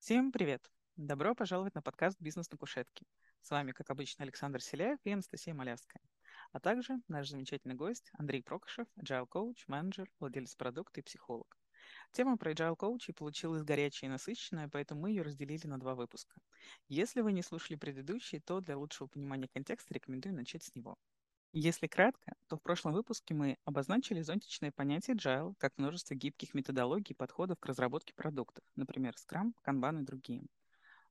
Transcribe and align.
Всем 0.00 0.32
привет! 0.32 0.66
Добро 0.96 1.34
пожаловать 1.34 1.74
на 1.74 1.82
подкаст 1.82 2.16
«Бизнес 2.20 2.50
на 2.50 2.56
кушетке». 2.56 3.04
С 3.42 3.50
вами, 3.50 3.72
как 3.72 3.90
обычно, 3.90 4.22
Александр 4.24 4.62
Селяев 4.62 4.98
и 5.04 5.12
Анастасия 5.12 5.52
Малявская. 5.52 6.00
А 6.52 6.58
также 6.58 7.02
наш 7.06 7.28
замечательный 7.28 7.74
гость 7.74 8.10
Андрей 8.14 8.42
Прокошев, 8.42 8.86
agile 8.98 9.26
коуч, 9.26 9.68
менеджер, 9.68 10.10
владелец 10.18 10.56
продукта 10.56 11.00
и 11.00 11.02
психолог. 11.02 11.58
Тема 12.12 12.38
про 12.38 12.52
agile 12.52 12.76
коучей 12.76 13.12
получилась 13.12 13.62
горячая 13.62 14.08
и 14.08 14.12
насыщенная, 14.12 14.70
поэтому 14.70 15.02
мы 15.02 15.10
ее 15.10 15.20
разделили 15.20 15.66
на 15.66 15.78
два 15.78 15.94
выпуска. 15.94 16.40
Если 16.88 17.20
вы 17.20 17.32
не 17.32 17.42
слушали 17.42 17.76
предыдущие, 17.76 18.40
то 18.40 18.62
для 18.62 18.78
лучшего 18.78 19.06
понимания 19.06 19.48
контекста 19.48 19.92
рекомендую 19.92 20.34
начать 20.34 20.64
с 20.64 20.74
него. 20.74 20.96
Если 21.52 21.86
кратко, 21.86 22.34
то 22.48 22.56
в 22.56 22.62
прошлом 22.62 22.92
выпуске 22.92 23.34
мы 23.34 23.56
обозначили 23.64 24.20
зонтичное 24.20 24.72
понятие 24.72 25.16
Agile 25.16 25.54
как 25.58 25.78
множество 25.78 26.14
гибких 26.14 26.54
методологий 26.54 27.12
и 27.12 27.16
подходов 27.16 27.58
к 27.60 27.66
разработке 27.66 28.14
продуктов, 28.14 28.64
например, 28.76 29.14
Scrum, 29.14 29.52
Kanban 29.64 30.00
и 30.00 30.04
другие. 30.04 30.46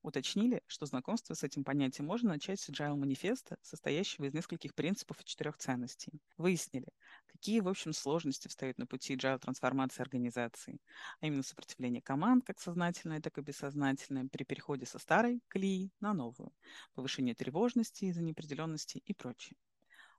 Уточнили, 0.02 0.62
что 0.66 0.86
знакомство 0.86 1.34
с 1.34 1.42
этим 1.42 1.64
понятием 1.64 2.06
можно 2.06 2.30
начать 2.30 2.60
с 2.60 2.70
Agile 2.70 2.96
манифеста, 2.96 3.58
состоящего 3.62 4.26
из 4.26 4.34
нескольких 4.34 4.74
принципов 4.74 5.20
и 5.20 5.24
четырех 5.24 5.58
ценностей. 5.58 6.20
Выяснили, 6.38 6.88
какие, 7.26 7.60
в 7.60 7.68
общем, 7.68 7.92
сложности 7.92 8.48
встают 8.48 8.78
на 8.78 8.86
пути 8.86 9.16
Agile 9.16 9.38
трансформации 9.38 10.02
организации, 10.02 10.80
а 11.20 11.26
именно 11.26 11.42
сопротивление 11.42 12.02
команд, 12.02 12.44
как 12.46 12.60
сознательное, 12.60 13.20
так 13.20 13.38
и 13.38 13.42
бессознательное, 13.42 14.28
при 14.30 14.44
переходе 14.44 14.86
со 14.86 14.98
старой 14.98 15.42
колеи 15.48 15.92
на 16.00 16.14
новую, 16.14 16.52
повышение 16.94 17.34
тревожности 17.34 18.06
из-за 18.06 18.22
неопределенности 18.22 19.02
и 19.04 19.14
прочее. 19.14 19.56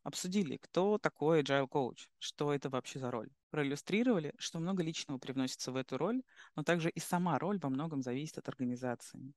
Обсудили, 0.03 0.57
кто 0.57 0.97
такой 0.99 1.41
agile 1.41 1.67
coach, 1.67 2.07
что 2.19 2.53
это 2.53 2.69
вообще 2.69 2.99
за 2.99 3.11
роль. 3.11 3.29
Проиллюстрировали, 3.49 4.33
что 4.37 4.59
много 4.59 4.83
личного 4.83 5.17
привносится 5.19 5.71
в 5.71 5.75
эту 5.75 5.97
роль, 5.97 6.23
но 6.55 6.63
также 6.63 6.89
и 6.89 6.99
сама 6.99 7.37
роль 7.39 7.59
во 7.59 7.69
многом 7.69 8.01
зависит 8.01 8.37
от 8.37 8.47
организации. 8.49 9.33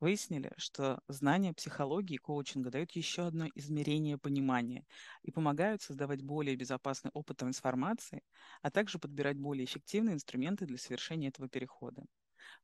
Выяснили, 0.00 0.52
что 0.58 1.00
знания 1.08 1.54
психологии 1.54 2.14
и 2.14 2.18
коучинга 2.18 2.70
дают 2.70 2.92
еще 2.92 3.26
одно 3.26 3.46
измерение 3.54 4.18
понимания 4.18 4.86
и 5.22 5.30
помогают 5.30 5.82
создавать 5.82 6.22
более 6.22 6.56
безопасный 6.56 7.10
опыт 7.14 7.38
трансформации, 7.38 8.22
а 8.62 8.70
также 8.70 8.98
подбирать 8.98 9.38
более 9.38 9.64
эффективные 9.64 10.14
инструменты 10.14 10.66
для 10.66 10.78
совершения 10.78 11.28
этого 11.28 11.48
перехода. 11.48 12.04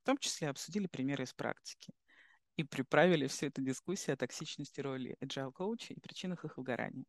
В 0.02 0.06
том 0.06 0.18
числе 0.18 0.48
обсудили 0.50 0.86
примеры 0.86 1.24
из 1.24 1.32
практики 1.34 1.92
и 2.56 2.64
приправили 2.64 3.26
всю 3.28 3.46
эту 3.46 3.62
дискуссию 3.62 4.14
о 4.14 4.18
токсичности 4.18 4.80
роли 4.80 5.16
agile 5.22 5.52
коуча 5.52 5.94
и 5.94 6.00
причинах 6.00 6.44
их 6.44 6.58
выгорания. 6.58 7.04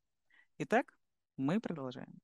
Итак, 0.62 0.94
мы 1.38 1.62
продолжаем. 1.62 2.20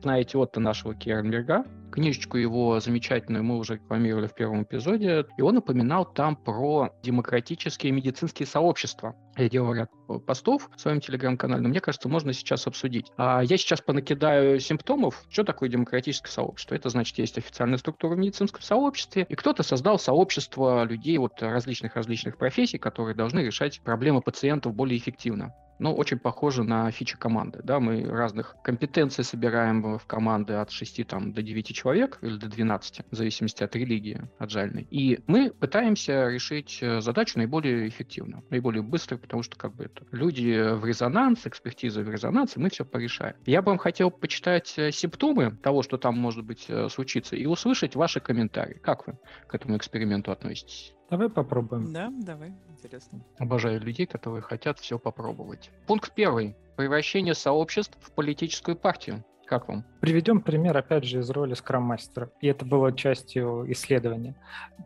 Знаете 0.00 0.38
Отто 0.38 0.60
нашего 0.60 0.94
Кернберга, 0.94 1.64
книжечку 1.92 2.36
его 2.36 2.80
замечательную 2.80 3.44
мы 3.44 3.58
уже 3.58 3.74
рекламировали 3.74 4.26
в 4.26 4.34
первом 4.34 4.64
эпизоде, 4.64 5.26
и 5.36 5.42
он 5.42 5.58
упоминал 5.58 6.04
там 6.04 6.34
про 6.34 6.90
демократические 7.02 7.92
медицинские 7.92 8.46
сообщества. 8.46 9.14
Я 9.36 9.48
делал 9.48 9.72
ряд 9.72 9.90
постов 10.26 10.68
в 10.74 10.80
своем 10.80 11.00
телеграм-канале, 11.00 11.62
но 11.62 11.68
мне 11.68 11.80
кажется, 11.80 12.08
можно 12.08 12.32
сейчас 12.32 12.66
обсудить. 12.66 13.10
А 13.16 13.42
я 13.42 13.56
сейчас 13.56 13.80
понакидаю 13.80 14.58
симптомов. 14.60 15.24
Что 15.30 15.44
такое 15.44 15.68
демократическое 15.68 16.30
сообщество? 16.30 16.74
Это 16.74 16.88
значит, 16.88 17.16
есть 17.18 17.38
официальная 17.38 17.78
структура 17.78 18.14
в 18.14 18.18
медицинском 18.18 18.62
сообществе, 18.62 19.26
и 19.28 19.34
кто-то 19.34 19.62
создал 19.62 19.98
сообщество 19.98 20.84
людей 20.84 21.16
вот 21.18 21.40
различных-различных 21.40 22.36
профессий, 22.36 22.78
которые 22.78 23.14
должны 23.14 23.40
решать 23.40 23.80
проблемы 23.82 24.20
пациентов 24.20 24.74
более 24.74 24.98
эффективно 24.98 25.54
ну, 25.82 25.92
очень 25.92 26.18
похоже 26.18 26.62
на 26.62 26.90
фичи 26.92 27.18
команды. 27.18 27.60
Да? 27.64 27.80
Мы 27.80 28.04
разных 28.04 28.54
компетенций 28.62 29.24
собираем 29.24 29.98
в 29.98 30.06
команды 30.06 30.54
от 30.54 30.70
6 30.70 31.06
там, 31.08 31.32
до 31.32 31.42
9 31.42 31.74
человек 31.74 32.18
или 32.22 32.36
до 32.36 32.48
12, 32.48 33.00
в 33.10 33.14
зависимости 33.14 33.64
от 33.64 33.74
религии 33.74 34.22
отжальной. 34.38 34.86
И 34.90 35.18
мы 35.26 35.50
пытаемся 35.50 36.28
решить 36.28 36.78
э, 36.80 37.00
задачу 37.00 37.36
наиболее 37.38 37.88
эффективно, 37.88 38.44
наиболее 38.50 38.82
быстро, 38.82 39.16
потому 39.16 39.42
что 39.42 39.56
как 39.56 39.74
бы 39.74 39.84
это 39.84 40.06
люди 40.12 40.72
в 40.72 40.84
резонанс, 40.84 41.46
экспертиза 41.46 42.02
в 42.02 42.08
резонансе, 42.08 42.60
мы 42.60 42.70
все 42.70 42.84
порешаем. 42.84 43.34
Я 43.44 43.60
бы 43.60 43.70
вам 43.70 43.78
хотел 43.78 44.12
почитать 44.12 44.72
э, 44.76 44.92
симптомы 44.92 45.56
того, 45.62 45.82
что 45.82 45.98
там 45.98 46.16
может 46.16 46.44
быть 46.44 46.66
э, 46.68 46.88
случиться, 46.90 47.34
и 47.34 47.46
услышать 47.46 47.96
ваши 47.96 48.20
комментарии. 48.20 48.78
Как 48.82 49.08
вы 49.08 49.18
к 49.48 49.54
этому 49.54 49.76
эксперименту 49.76 50.30
относитесь? 50.30 50.94
Давай 51.12 51.28
попробуем. 51.28 51.92
Да, 51.92 52.10
давай, 52.10 52.54
интересно. 52.70 53.20
Обожаю 53.38 53.78
людей, 53.82 54.06
которые 54.06 54.40
хотят 54.40 54.78
все 54.78 54.98
попробовать. 54.98 55.70
Пункт 55.86 56.10
первый. 56.14 56.56
Превращение 56.76 57.34
сообществ 57.34 57.98
в 58.00 58.12
политическую 58.12 58.78
партию. 58.78 59.22
Как 59.44 59.68
вам? 59.68 59.84
Приведем 60.00 60.40
пример, 60.40 60.74
опять 60.74 61.04
же, 61.04 61.18
из 61.18 61.28
роли 61.28 61.52
скрам-мастера. 61.52 62.30
И 62.40 62.46
это 62.46 62.64
было 62.64 62.94
частью 62.94 63.70
исследования. 63.70 64.34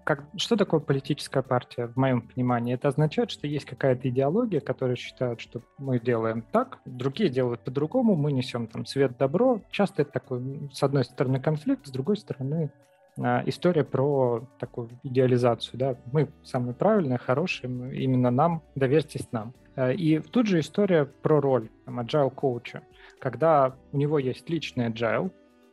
Как, 0.03 0.25
что 0.37 0.56
такое 0.56 0.81
политическая 0.81 1.42
партия, 1.42 1.87
в 1.87 1.97
моем 1.97 2.22
понимании? 2.22 2.75
Это 2.75 2.88
означает, 2.88 3.31
что 3.31 3.47
есть 3.47 3.64
какая-то 3.64 4.08
идеология, 4.08 4.58
которая 4.58 4.97
считает, 4.97 5.41
что 5.41 5.62
мы 5.78 6.00
делаем 6.00 6.43
так, 6.43 6.81
другие 6.87 7.31
делают 7.31 7.60
по-другому, 7.60 8.16
мы 8.16 8.32
несем 8.32 8.66
там 8.66 8.84
свет-добро. 8.84 9.60
Часто 9.70 10.03
это 10.03 10.10
такой, 10.10 10.70
с 10.72 10.82
одной 10.82 11.04
стороны, 11.04 11.38
конфликт, 11.38 11.87
с 11.87 11.91
другой 11.93 12.16
стороны, 12.16 12.72
история 13.19 13.84
про 13.84 14.47
такую 14.59 14.91
идеализацию. 15.03 15.78
Да? 15.78 15.97
Мы 16.12 16.28
самые 16.43 16.75
правильные, 16.75 17.19
хорошие, 17.19 17.71
именно 17.97 18.31
нам, 18.31 18.62
доверьтесь 18.75 19.31
нам. 19.32 19.54
А, 19.77 19.93
и 19.93 20.19
тут 20.19 20.47
же 20.47 20.60
история 20.60 21.04
про 21.04 21.41
роль 21.41 21.69
там, 21.84 22.00
agile 22.00 22.31
коуча, 22.31 22.82
когда 23.21 23.75
у 23.93 23.97
него 23.97 24.19
есть 24.19 24.49
личный 24.49 24.88
agile, 24.88 25.31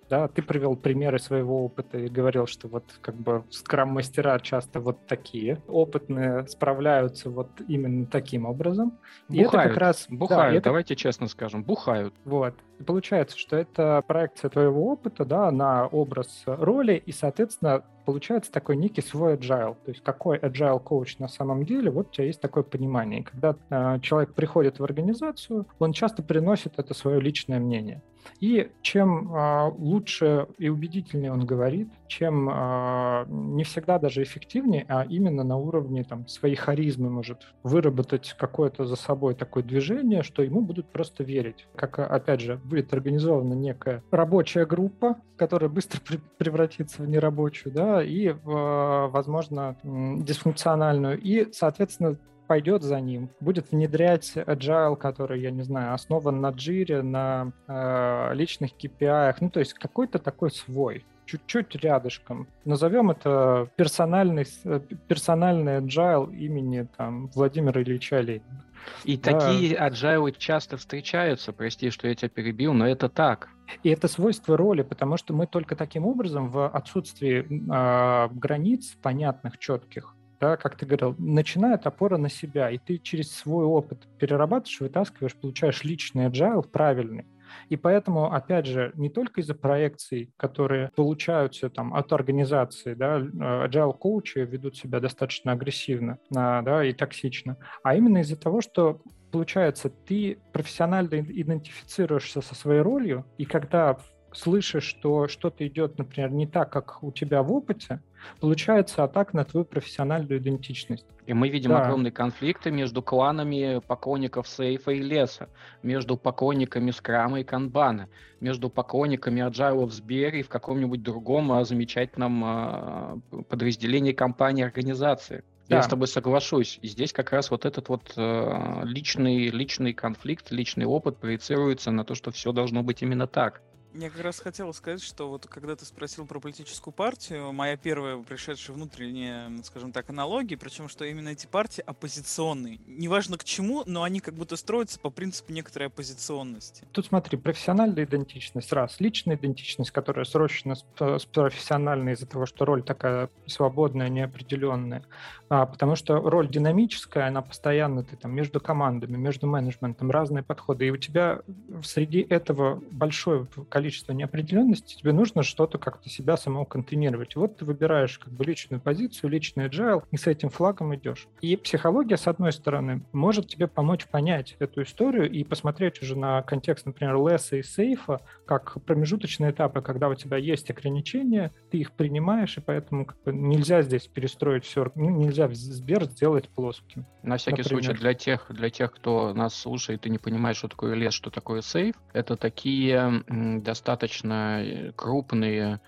да, 0.09 0.27
ты 0.27 0.41
привел 0.41 0.75
примеры 0.75 1.17
своего 1.17 1.65
опыта 1.65 1.97
и 1.97 2.07
говорил, 2.07 2.45
что 2.45 2.67
вот 2.67 2.83
как 3.01 3.15
бы 3.15 3.43
скрам-мастера 3.49 4.37
часто 4.39 4.79
вот 4.79 5.07
такие, 5.07 5.61
опытные 5.67 6.45
справляются 6.47 7.29
вот 7.29 7.49
именно 7.67 8.05
таким 8.05 8.45
образом. 8.45 8.99
Бухают, 9.27 9.29
и 9.29 9.39
это 9.39 9.69
как 9.69 9.77
раз... 9.77 10.05
Бухают, 10.09 10.51
да, 10.51 10.57
это... 10.57 10.63
давайте 10.65 10.95
честно 10.95 11.27
скажем, 11.27 11.63
бухают. 11.63 12.13
Вот. 12.25 12.53
Получается, 12.83 13.37
что 13.37 13.55
это 13.55 14.03
проекция 14.07 14.49
твоего 14.49 14.91
опыта, 14.91 15.25
да, 15.25 15.51
на 15.51 15.87
образ 15.87 16.43
роли, 16.45 17.01
и, 17.05 17.11
соответственно, 17.11 17.83
получается 18.05 18.51
такой 18.51 18.77
некий 18.77 19.01
свой 19.01 19.35
agile. 19.35 19.75
То 19.85 19.91
есть 19.91 20.03
какой 20.03 20.37
agile 20.37 20.79
коуч 20.79 21.17
на 21.19 21.27
самом 21.27 21.65
деле, 21.65 21.89
вот 21.89 22.09
у 22.09 22.11
тебя 22.11 22.25
есть 22.25 22.41
такое 22.41 22.63
понимание. 22.63 23.21
И 23.21 23.23
когда 23.23 23.55
э, 23.69 23.99
человек 24.01 24.33
приходит 24.33 24.79
в 24.79 24.83
организацию, 24.83 25.67
он 25.79 25.93
часто 25.93 26.23
приносит 26.23 26.73
это 26.77 26.93
свое 26.93 27.19
личное 27.19 27.59
мнение. 27.59 28.01
И 28.39 28.71
чем 28.81 29.33
э, 29.33 29.71
лучше 29.77 30.47
и 30.57 30.69
убедительнее 30.69 31.31
он 31.31 31.45
говорит, 31.45 31.89
чем 32.13 32.49
э, 32.49 33.25
не 33.27 33.63
всегда 33.63 33.97
даже 33.97 34.21
эффективнее, 34.21 34.85
а 34.87 35.03
именно 35.03 35.43
на 35.43 35.57
уровне 35.57 36.03
там, 36.03 36.27
своей 36.27 36.55
харизмы 36.55 37.09
может 37.09 37.47
выработать 37.63 38.35
какое-то 38.37 38.85
за 38.85 38.95
собой 38.95 39.33
такое 39.33 39.63
движение, 39.63 40.21
что 40.21 40.43
ему 40.43 40.61
будут 40.61 40.91
просто 40.91 41.23
верить. 41.23 41.67
Как, 41.75 41.97
опять 41.97 42.41
же, 42.41 42.57
будет 42.63 42.93
организована 42.93 43.53
некая 43.53 44.03
рабочая 44.11 44.65
группа, 44.65 45.17
которая 45.37 45.69
быстро 45.69 45.99
превратится 46.37 47.01
в 47.01 47.07
нерабочую, 47.07 47.73
да, 47.73 48.03
и, 48.03 48.35
возможно, 48.43 49.75
дисфункциональную. 49.83 51.19
И, 51.19 51.51
соответственно, 51.51 52.17
пойдет 52.47 52.83
за 52.83 52.99
ним, 52.99 53.29
будет 53.39 53.71
внедрять 53.71 54.33
agile, 54.35 54.95
который, 54.95 55.41
я 55.41 55.51
не 55.51 55.63
знаю, 55.63 55.93
основан 55.93 56.41
на 56.41 56.49
джире, 56.51 57.01
на 57.01 57.51
э, 57.67 58.35
личных 58.35 58.71
KPI, 58.71 59.35
ну, 59.39 59.49
то 59.49 59.59
есть 59.59 59.73
какой-то 59.73 60.19
такой 60.19 60.51
свой 60.51 61.05
чуть-чуть 61.25 61.75
рядышком. 61.75 62.47
Назовем 62.65 63.11
это 63.11 63.69
персональный, 63.75 64.45
э, 64.63 64.79
персональный 65.07 65.79
agile 65.79 66.35
имени 66.35 66.87
там, 66.97 67.27
Владимира 67.27 67.81
Ильича 67.81 68.19
Ленина. 68.19 68.63
И 69.05 69.17
да. 69.17 69.31
такие 69.31 69.75
agile 69.75 70.33
часто 70.37 70.77
встречаются, 70.77 71.53
прости, 71.53 71.89
что 71.89 72.07
я 72.07 72.15
тебя 72.15 72.29
перебил, 72.29 72.73
но 72.73 72.87
это 72.87 73.09
так. 73.09 73.49
И 73.81 73.89
это 73.89 74.07
свойство 74.07 74.57
роли, 74.57 74.81
потому 74.81 75.17
что 75.17 75.33
мы 75.33 75.47
только 75.47 75.75
таким 75.75 76.05
образом 76.05 76.49
в 76.49 76.67
отсутствии 76.67 77.45
э, 77.45 78.29
границ 78.33 78.97
понятных, 79.01 79.57
четких, 79.57 80.15
да, 80.39 80.57
как 80.57 80.75
ты 80.75 80.85
говорил, 80.85 81.15
начинает 81.17 81.87
опора 81.87 82.17
на 82.17 82.29
себя, 82.29 82.69
и 82.69 82.77
ты 82.77 82.97
через 82.97 83.31
свой 83.31 83.65
опыт 83.65 84.07
перерабатываешь, 84.19 84.81
вытаскиваешь, 84.81 85.35
получаешь 85.35 85.83
личный 85.83 86.27
agile 86.27 86.67
правильный. 86.67 87.25
И 87.69 87.77
поэтому, 87.77 88.33
опять 88.33 88.65
же, 88.65 88.91
не 88.95 89.09
только 89.09 89.41
из-за 89.41 89.55
проекций, 89.55 90.31
которые 90.37 90.91
получаются 90.95 91.69
там 91.69 91.93
от 91.93 92.11
организации, 92.13 92.93
да, 92.93 93.19
э, 93.19 93.67
agile 93.67 93.97
коучи 93.97 94.39
ведут 94.39 94.77
себя 94.77 94.99
достаточно 94.99 95.51
агрессивно 95.51 96.17
а, 96.35 96.61
да, 96.61 96.83
и 96.83 96.93
токсично, 96.93 97.57
а 97.83 97.95
именно 97.95 98.19
из-за 98.19 98.35
того, 98.35 98.61
что 98.61 99.01
получается, 99.31 99.89
ты 99.89 100.37
профессионально 100.51 101.19
идентифицируешься 101.21 102.41
со 102.41 102.53
своей 102.53 102.81
ролью, 102.81 103.25
и 103.37 103.45
когда 103.45 103.97
слышишь, 104.33 104.83
что 104.83 105.27
что-то 105.27 105.65
идет, 105.67 105.97
например, 105.97 106.31
не 106.31 106.47
так, 106.47 106.71
как 106.71 107.03
у 107.03 107.11
тебя 107.11 107.41
в 107.43 107.51
опыте, 107.51 108.01
получается 108.39 109.03
атака 109.03 109.35
на 109.35 109.45
твою 109.45 109.65
профессиональную 109.65 110.39
идентичность. 110.39 111.05
И 111.25 111.33
мы 111.33 111.49
видим 111.49 111.71
да. 111.71 111.83
огромные 111.83 112.11
конфликты 112.11 112.69
между 112.69 113.01
кланами 113.01 113.81
поклонников 113.87 114.47
сейфа 114.47 114.91
и 114.91 114.99
леса, 114.99 115.49
между 115.81 116.17
поклонниками 116.17 116.91
скрама 116.91 117.39
и 117.39 117.43
канбана, 117.43 118.09
между 118.41 118.69
поклонниками 118.69 119.41
agile 119.41 119.85
в 119.85 119.93
Сбере 119.93 120.41
и 120.41 120.43
в 120.43 120.49
каком-нибудь 120.49 121.01
другом 121.01 121.51
а, 121.53 121.63
замечательном 121.63 122.43
а, 122.43 123.19
подразделении 123.47 124.11
компании, 124.11 124.65
организации. 124.65 125.43
Да. 125.69 125.77
Я 125.77 125.83
с 125.83 125.87
тобой 125.87 126.07
соглашусь. 126.07 126.77
И 126.81 126.87
здесь 126.87 127.13
как 127.13 127.31
раз 127.31 127.49
вот 127.49 127.65
этот 127.65 127.87
вот 127.87 128.13
э, 128.17 128.81
личный, 128.83 129.47
личный 129.47 129.93
конфликт, 129.93 130.51
личный 130.51 130.85
опыт 130.85 131.17
проецируется 131.17 131.89
на 131.91 132.03
то, 132.03 132.15
что 132.15 132.31
все 132.31 132.51
должно 132.51 132.83
быть 132.83 133.01
именно 133.01 133.27
так. 133.27 133.61
Я 133.95 134.09
как 134.09 134.21
раз 134.21 134.39
хотел 134.39 134.73
сказать, 134.73 135.03
что 135.03 135.29
вот 135.29 135.45
когда 135.45 135.75
ты 135.75 135.85
спросил 135.85 136.25
про 136.25 136.39
политическую 136.39 136.91
партию, 136.91 137.53
моя 137.53 137.77
первая 137.77 138.17
пришедшая 138.17 138.75
внутренняя, 138.75 139.51
скажем 139.63 139.91
так, 139.91 140.09
аналогия, 140.09 140.57
причем, 140.57 140.89
что 140.89 141.05
именно 141.05 141.29
эти 141.29 141.45
партии 141.45 141.83
оппозиционные. 141.85 142.79
Неважно 142.87 143.37
к 143.37 143.43
чему, 143.43 143.83
но 143.85 144.01
они 144.01 144.19
как 144.19 144.33
будто 144.33 144.55
строятся 144.55 144.99
по 144.99 145.11
принципу 145.11 145.51
некоторой 145.51 145.89
оппозиционности. 145.89 146.87
Тут 146.91 147.05
смотри, 147.05 147.37
профессиональная 147.37 148.05
идентичность, 148.05 148.73
раз. 148.73 148.99
Личная 148.99 149.35
идентичность, 149.35 149.91
которая 149.91 150.25
срощена 150.25 150.73
с, 150.73 150.83
с 150.99 151.25
профессиональной 151.25 152.13
из-за 152.13 152.25
того, 152.25 152.47
что 152.47 152.65
роль 152.65 152.81
такая 152.81 153.29
свободная, 153.45 154.09
неопределенная. 154.09 155.03
А, 155.49 155.67
потому 155.67 155.95
что 155.95 156.19
роль 156.19 156.49
динамическая, 156.49 157.27
она 157.27 157.43
постоянно, 157.43 158.03
ты 158.03 158.15
там 158.15 158.33
между 158.33 158.59
командами, 158.59 159.17
между 159.17 159.45
менеджментом, 159.45 160.09
разные 160.09 160.41
подходы. 160.41 160.87
И 160.87 160.89
у 160.89 160.97
тебя 160.97 161.41
среди 161.83 162.21
этого 162.21 162.81
большое 162.89 163.45
количество 163.69 163.82
количество 163.83 164.13
неопределенности, 164.13 164.95
тебе 164.95 165.11
нужно 165.11 165.43
что-то 165.43 165.77
как-то 165.77 166.07
себя 166.07 166.37
самого 166.37 166.63
контейнировать. 166.63 167.35
Вот 167.35 167.57
ты 167.57 167.65
выбираешь 167.65 168.17
как 168.17 168.31
бы 168.31 168.45
личную 168.45 168.79
позицию, 168.79 169.29
личный 169.29 169.67
agile, 169.67 170.03
и 170.09 170.15
с 170.15 170.25
этим 170.25 170.49
флагом 170.49 170.95
идешь. 170.95 171.27
И 171.41 171.57
психология, 171.57 172.15
с 172.15 172.27
одной 172.27 172.53
стороны, 172.53 173.03
может 173.11 173.49
тебе 173.49 173.67
помочь 173.67 174.07
понять 174.07 174.55
эту 174.59 174.83
историю 174.83 175.29
и 175.29 175.43
посмотреть 175.43 176.01
уже 176.01 176.17
на 176.17 176.41
контекст, 176.43 176.85
например, 176.85 177.17
леса 177.17 177.57
и 177.57 177.61
сейфа, 177.61 178.21
как 178.45 178.81
промежуточные 178.85 179.51
этапы, 179.51 179.81
когда 179.81 180.07
у 180.07 180.15
тебя 180.15 180.37
есть 180.37 180.71
ограничения, 180.71 181.51
ты 181.69 181.79
их 181.79 181.91
принимаешь, 181.91 182.57
и 182.57 182.61
поэтому 182.61 183.05
как 183.05 183.21
бы 183.23 183.33
нельзя 183.33 183.81
здесь 183.81 184.07
перестроить 184.07 184.63
все, 184.63 184.89
ну, 184.95 185.09
нельзя 185.09 185.49
Сбер 185.51 186.05
сделать 186.05 186.47
плоским. 186.47 187.05
На 187.21 187.35
всякий 187.35 187.63
например. 187.63 187.83
случай, 187.83 187.99
для 187.99 188.13
тех, 188.13 188.45
для 188.49 188.69
тех, 188.69 188.93
кто 188.93 189.33
нас 189.33 189.53
слушает 189.53 190.05
и 190.05 190.09
не 190.09 190.19
понимает, 190.19 190.55
что 190.55 190.69
такое 190.69 190.93
лес, 190.93 191.13
что 191.13 191.29
такое 191.29 191.61
сейф, 191.61 191.95
это 192.13 192.37
такие 192.37 193.23
достаточно 193.73 194.63
э, 194.63 194.91
крупные 194.95 195.79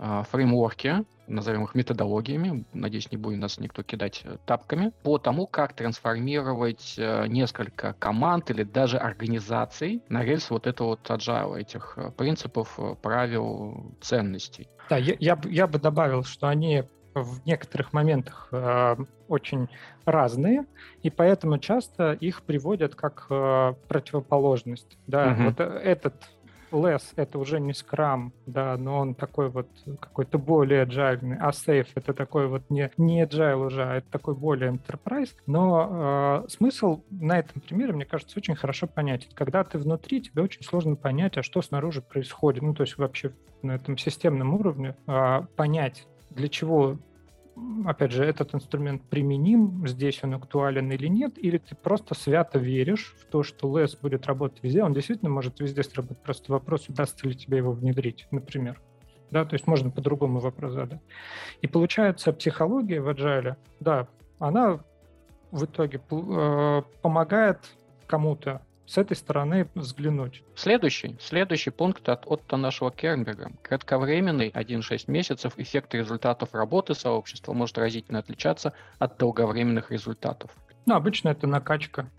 а, 0.00 0.24
фреймворки, 0.24 1.04
назовем 1.28 1.64
их 1.64 1.74
методологиями, 1.74 2.64
надеюсь, 2.72 3.12
не 3.12 3.16
будет 3.16 3.38
нас 3.38 3.58
никто 3.58 3.82
кидать 3.82 4.22
э, 4.24 4.38
тапками, 4.44 4.92
по 5.04 5.18
тому, 5.18 5.46
как 5.46 5.72
трансформировать 5.74 6.94
э, 6.98 7.26
несколько 7.28 7.94
команд 7.94 8.50
или 8.50 8.64
даже 8.64 8.98
организаций 8.98 10.02
на 10.08 10.24
рельсы 10.24 10.52
вот 10.52 10.66
этого 10.66 10.88
вот 10.88 11.00
agile, 11.08 11.60
этих 11.60 11.96
принципов, 12.16 12.78
правил, 13.02 13.94
ценностей. 14.00 14.68
Да, 14.90 14.96
я, 14.96 15.14
я, 15.20 15.38
я 15.44 15.66
бы 15.68 15.78
добавил, 15.78 16.24
что 16.24 16.48
они 16.48 16.84
в 17.14 17.46
некоторых 17.46 17.92
моментах 17.92 18.48
э, 18.52 18.96
очень 19.28 19.68
разные, 20.04 20.64
и 21.02 21.10
поэтому 21.10 21.58
часто 21.58 22.12
их 22.12 22.42
приводят 22.42 22.94
как 22.94 23.26
э, 23.30 23.74
противоположность. 23.88 24.98
Да, 25.06 25.32
угу. 25.32 25.44
вот 25.44 25.60
этот 25.60 26.14
Less— 26.70 27.02
это 27.16 27.38
уже 27.38 27.60
не 27.60 27.72
скрам, 27.72 28.32
да, 28.46 28.76
но 28.76 28.98
он 28.98 29.14
такой 29.14 29.48
вот 29.48 29.68
какой-то 30.00 30.38
более 30.38 30.84
agile, 30.84 31.36
а 31.40 31.50
Safe— 31.50 31.88
это 31.94 32.12
такой 32.12 32.48
вот 32.48 32.62
не, 32.70 32.90
не 32.96 33.22
agile 33.22 33.66
уже, 33.66 33.84
а 33.84 33.94
это 33.96 34.10
такой 34.10 34.34
более 34.34 34.72
enterprise. 34.72 35.34
Но 35.46 36.44
э, 36.44 36.48
смысл 36.48 37.02
на 37.10 37.38
этом 37.38 37.60
примере, 37.60 37.92
мне 37.92 38.04
кажется, 38.04 38.38
очень 38.38 38.54
хорошо 38.56 38.86
понятен. 38.86 39.28
Когда 39.34 39.64
ты 39.64 39.78
внутри, 39.78 40.20
тебе 40.20 40.42
очень 40.42 40.62
сложно 40.62 40.96
понять, 40.96 41.36
а 41.36 41.42
что 41.42 41.62
снаружи 41.62 42.02
происходит. 42.02 42.62
Ну, 42.62 42.74
то 42.74 42.82
есть 42.82 42.98
вообще 42.98 43.32
на 43.62 43.72
этом 43.72 43.98
системном 43.98 44.54
уровне 44.54 44.94
э, 45.06 45.42
понять, 45.56 46.06
для 46.30 46.48
чего 46.48 46.98
опять 47.86 48.12
же, 48.12 48.24
этот 48.24 48.54
инструмент 48.54 49.02
применим, 49.02 49.86
здесь 49.86 50.22
он 50.22 50.34
актуален 50.34 50.90
или 50.92 51.06
нет, 51.06 51.38
или 51.38 51.58
ты 51.58 51.74
просто 51.74 52.14
свято 52.14 52.58
веришь 52.58 53.14
в 53.20 53.24
то, 53.26 53.42
что 53.42 53.68
LES 53.68 53.98
будет 54.00 54.26
работать 54.26 54.62
везде, 54.62 54.82
он 54.82 54.92
действительно 54.92 55.30
может 55.30 55.60
везде 55.60 55.82
сработать, 55.82 56.22
просто 56.22 56.52
вопрос, 56.52 56.88
удастся 56.88 57.26
ли 57.26 57.34
тебе 57.34 57.58
его 57.58 57.72
внедрить, 57.72 58.26
например. 58.30 58.80
Да, 59.30 59.44
то 59.44 59.54
есть 59.54 59.66
можно 59.66 59.90
по-другому 59.90 60.40
вопрос 60.40 60.72
задать. 60.72 61.00
И 61.60 61.66
получается, 61.66 62.32
психология 62.32 63.00
в 63.00 63.08
Agile, 63.08 63.56
да, 63.80 64.08
она 64.38 64.80
в 65.50 65.64
итоге 65.64 66.00
э, 66.10 66.82
помогает 67.02 67.58
кому-то 68.06 68.62
с 68.88 68.96
этой 68.96 69.16
стороны 69.16 69.68
взглянуть. 69.74 70.42
Следующий, 70.54 71.16
следующий 71.20 71.70
пункт 71.70 72.08
от 72.08 72.26
Отто 72.26 72.56
нашего 72.56 72.90
Кернберга. 72.90 73.52
Кратковременный, 73.62 74.48
1-6 74.48 75.04
месяцев, 75.08 75.52
эффект 75.58 75.94
результатов 75.94 76.54
работы 76.54 76.94
сообщества 76.94 77.52
может 77.52 77.76
разительно 77.76 78.20
отличаться 78.20 78.72
от 78.98 79.18
долговременных 79.18 79.90
результатов. 79.90 80.50
Ну, 80.86 80.94
обычно 80.94 81.28
это 81.28 81.46
накачка 81.46 82.10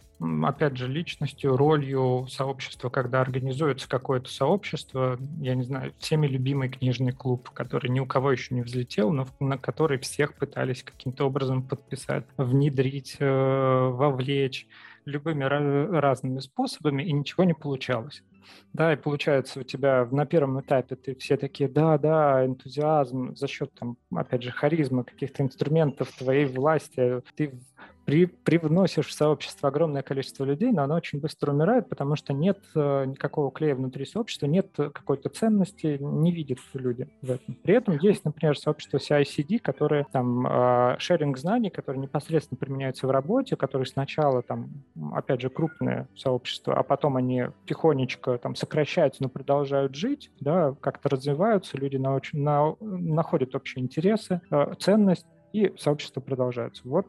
опять 0.44 0.75
же, 0.75 0.88
личностью, 0.88 1.56
ролью 1.56 2.27
сообщества, 2.30 2.89
когда 2.89 3.22
организуется 3.22 3.88
какое-то 3.88 4.30
сообщество, 4.30 5.18
я 5.39 5.56
не 5.56 5.63
знаю, 5.63 5.94
всеми 5.98 6.27
любимый 6.27 6.69
книжный 6.69 7.13
клуб, 7.13 7.50
который 7.51 7.89
ни 7.89 8.01
у 8.01 8.06
кого 8.06 8.33
еще 8.33 8.54
не 8.54 8.62
взлетел, 8.62 9.12
но 9.12 9.27
на 9.39 9.57
который 9.57 9.98
всех 9.98 10.33
пытались 10.33 10.83
каким-то 10.83 11.25
образом 11.25 11.63
подписать, 11.63 12.25
внедрить, 12.38 13.15
э, 13.19 13.89
вовлечь 13.94 14.68
любыми 15.10 15.44
разными 15.44 16.40
способами, 16.40 17.04
и 17.04 17.12
ничего 17.12 17.44
не 17.44 17.54
получалось. 17.54 18.24
Да, 18.74 18.94
и 18.94 18.96
получается 18.96 19.60
у 19.60 19.64
тебя 19.64 20.08
на 20.12 20.26
первом 20.26 20.60
этапе 20.62 20.96
ты 20.96 21.16
все 21.16 21.38
такие, 21.38 21.70
да, 21.70 21.98
да, 21.98 22.46
энтузиазм 22.46 23.36
за 23.36 23.48
счет, 23.48 23.72
там, 23.80 23.98
опять 24.14 24.44
же, 24.44 24.52
харизмы, 24.52 25.04
каких-то 25.04 25.44
инструментов 25.44 26.12
твоей 26.18 26.46
власти, 26.46 27.22
ты 27.36 27.60
при, 28.10 28.26
привносишь 28.26 29.06
в 29.06 29.14
сообщество 29.14 29.70
огромное 29.70 30.02
количество 30.02 30.44
людей, 30.44 30.72
но 30.72 30.82
оно 30.82 30.96
очень 30.96 31.20
быстро 31.20 31.52
умирает, 31.52 31.88
потому 31.90 32.16
что 32.16 32.34
нет 32.34 32.58
э, 32.74 33.06
никакого 33.06 33.52
клея 33.52 33.76
внутри 33.76 34.04
сообщества, 34.04 34.48
нет 34.48 34.72
какой-то 34.76 35.30
ценности, 35.30 36.00
не 36.02 36.32
видят 36.32 36.58
люди 36.74 37.08
в 37.22 37.30
этом. 37.30 37.56
При 37.62 37.76
этом 37.76 38.00
есть, 38.00 38.26
например, 38.26 38.58
сообщество 38.58 38.98
CI-CD, 38.98 39.60
которое 39.60 40.08
там 40.12 40.48
э, 40.48 40.96
шеринг 40.98 41.38
знаний, 41.38 41.70
которые 41.70 42.02
непосредственно 42.02 42.58
применяются 42.58 43.06
в 43.06 43.12
работе, 43.12 43.56
которые 43.56 43.86
сначала 43.86 44.42
там, 44.42 44.72
опять 45.14 45.42
же, 45.42 45.52
крупные 45.52 46.08
сообщества, 46.16 46.74
а 46.74 46.82
потом 46.82 47.16
они 47.16 47.44
тихонечко 47.68 48.40
там 48.40 48.56
сокращаются, 48.56 49.22
но 49.22 49.30
продолжают 49.30 49.94
жить, 49.94 50.32
да, 50.40 50.74
как-то 50.82 51.10
развиваются, 51.10 51.78
люди 51.78 51.98
на, 51.98 52.20
на, 52.34 52.76
находят 52.80 53.54
общие 53.54 53.84
интересы, 53.86 54.42
э, 54.50 54.74
ценность, 54.80 55.28
и 55.54 55.74
сообщество 55.78 56.22
продолжается. 56.22 56.84
Вот 56.86 57.08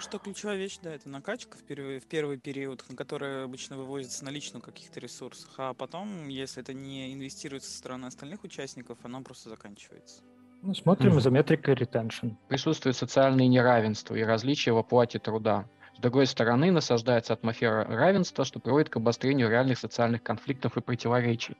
что 0.00 0.18
ключевая 0.18 0.56
вещь, 0.56 0.78
да, 0.82 0.94
это 0.94 1.08
накачка 1.08 1.56
в 1.56 1.62
первый, 1.62 1.98
в 1.98 2.06
первый 2.06 2.38
период, 2.38 2.84
на 2.88 2.96
который 2.96 3.44
обычно 3.44 3.76
вывозится 3.76 4.24
на 4.24 4.30
личных 4.30 4.62
каких-то 4.62 5.00
ресурсах, 5.00 5.50
а 5.58 5.74
потом, 5.74 6.28
если 6.28 6.62
это 6.62 6.72
не 6.72 7.12
инвестируется 7.12 7.70
со 7.70 7.78
стороны 7.78 8.06
остальных 8.06 8.44
участников, 8.44 8.98
оно 9.02 9.20
просто 9.22 9.48
заканчивается. 9.48 10.22
Ну, 10.62 10.74
смотрим 10.74 11.16
mm-hmm. 11.16 11.20
за 11.20 11.30
метрикой 11.30 11.74
retention. 11.74 12.36
Присутствует 12.48 12.96
социальное 12.96 13.46
неравенство 13.46 14.14
и 14.14 14.22
различия 14.22 14.72
в 14.72 14.78
оплате 14.78 15.18
труда. 15.18 15.68
С 15.96 16.00
другой 16.00 16.26
стороны, 16.26 16.70
насаждается 16.70 17.32
атмосфера 17.32 17.84
равенства, 17.84 18.44
что 18.44 18.60
приводит 18.60 18.88
к 18.88 18.96
обострению 18.96 19.50
реальных 19.50 19.78
социальных 19.78 20.22
конфликтов 20.22 20.76
и 20.76 20.80
противоречий. 20.80 21.56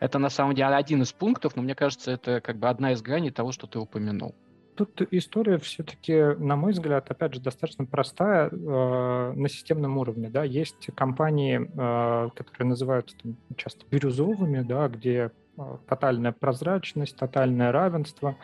Это 0.00 0.18
на 0.18 0.30
самом 0.30 0.54
деле 0.54 0.74
один 0.74 1.02
из 1.02 1.12
пунктов, 1.12 1.56
но 1.56 1.62
мне 1.62 1.74
кажется, 1.74 2.10
это 2.10 2.40
как 2.40 2.58
бы 2.58 2.68
одна 2.68 2.92
из 2.92 3.02
граней 3.02 3.30
того, 3.30 3.52
что 3.52 3.66
ты 3.66 3.78
упомянул 3.78 4.34
тут 4.78 5.02
история 5.10 5.58
все-таки, 5.58 6.36
на 6.38 6.54
мой 6.54 6.72
взгляд, 6.72 7.10
опять 7.10 7.34
же, 7.34 7.40
достаточно 7.40 7.84
простая 7.84 8.48
э, 8.48 9.32
на 9.34 9.48
системном 9.48 9.98
уровне. 9.98 10.30
Да? 10.30 10.44
Есть 10.44 10.90
компании, 10.94 11.60
э, 11.60 12.30
которые 12.36 12.68
называются 12.68 13.16
там, 13.18 13.36
часто 13.56 13.84
бирюзовыми, 13.90 14.60
да, 14.60 14.86
где 14.88 15.32
э, 15.56 15.76
тотальная 15.88 16.30
прозрачность, 16.30 17.16
тотальное 17.16 17.72
равенство. 17.72 18.36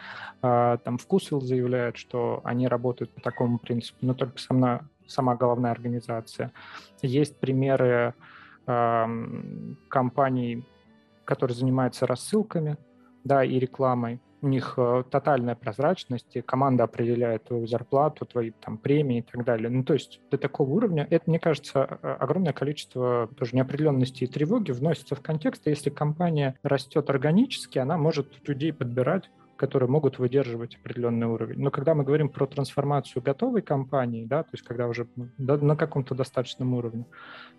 Э, 0.43 0.79
там 0.85 0.99
Вкусвилл 0.99 1.41
заявляет, 1.41 1.97
что 1.97 2.41
они 2.43 2.67
работают 2.67 3.13
по 3.13 3.21
такому 3.21 3.59
принципу, 3.59 3.99
но 4.01 4.15
только 4.15 4.39
сама, 4.39 4.81
сама 5.07 5.37
головная 5.37 5.71
организация. 5.71 6.51
Есть 7.01 7.39
примеры 7.39 8.15
э, 8.67 9.07
компаний, 9.89 10.67
которые 11.25 11.57
занимаются 11.57 12.09
рассылками 12.09 12.77
да, 13.23 13.45
и 13.45 13.61
рекламой 13.61 14.21
у 14.45 14.49
них 14.49 14.75
э, 14.77 15.05
тотальная 15.11 15.55
прозрачность, 15.55 16.37
и 16.37 16.43
команда 16.43 16.85
определяет 16.85 17.45
твою 17.45 17.67
зарплату, 17.67 18.27
твои 18.27 18.51
там 18.51 18.77
премии 18.77 19.19
и 19.19 19.23
так 19.23 19.45
далее. 19.45 19.71
Ну, 19.71 19.83
то 19.85 19.95
есть 19.95 20.21
до 20.31 20.37
такого 20.37 20.71
уровня, 20.71 21.07
это, 21.09 21.25
мне 21.27 21.39
кажется, 21.39 21.83
огромное 21.85 22.53
количество 22.53 23.29
тоже 23.37 23.57
неопределенности 23.57 24.25
и 24.25 24.27
тревоги 24.27 24.73
вносится 24.73 25.15
в 25.15 25.23
контекст, 25.23 25.67
и 25.67 25.71
если 25.71 25.89
компания 25.89 26.57
растет 26.63 27.09
органически, 27.09 27.79
она 27.79 27.97
может 27.97 28.27
людей 28.47 28.73
подбирать 28.73 29.31
которые 29.57 29.89
могут 29.89 30.19
выдерживать 30.19 30.75
определенный 30.75 31.29
уровень. 31.29 31.61
Но 31.61 31.71
когда 31.71 31.95
мы 31.95 32.03
говорим 32.03 32.29
про 32.29 32.45
трансформацию 32.45 33.23
готовой 33.23 33.63
компании, 33.63 34.25
да, 34.25 34.43
то 34.43 34.49
есть 34.53 34.65
когда 34.65 34.89
уже 34.89 35.07
на 35.39 35.77
каком-то 35.77 36.17
достаточном 36.17 36.75
уровне, 36.75 37.05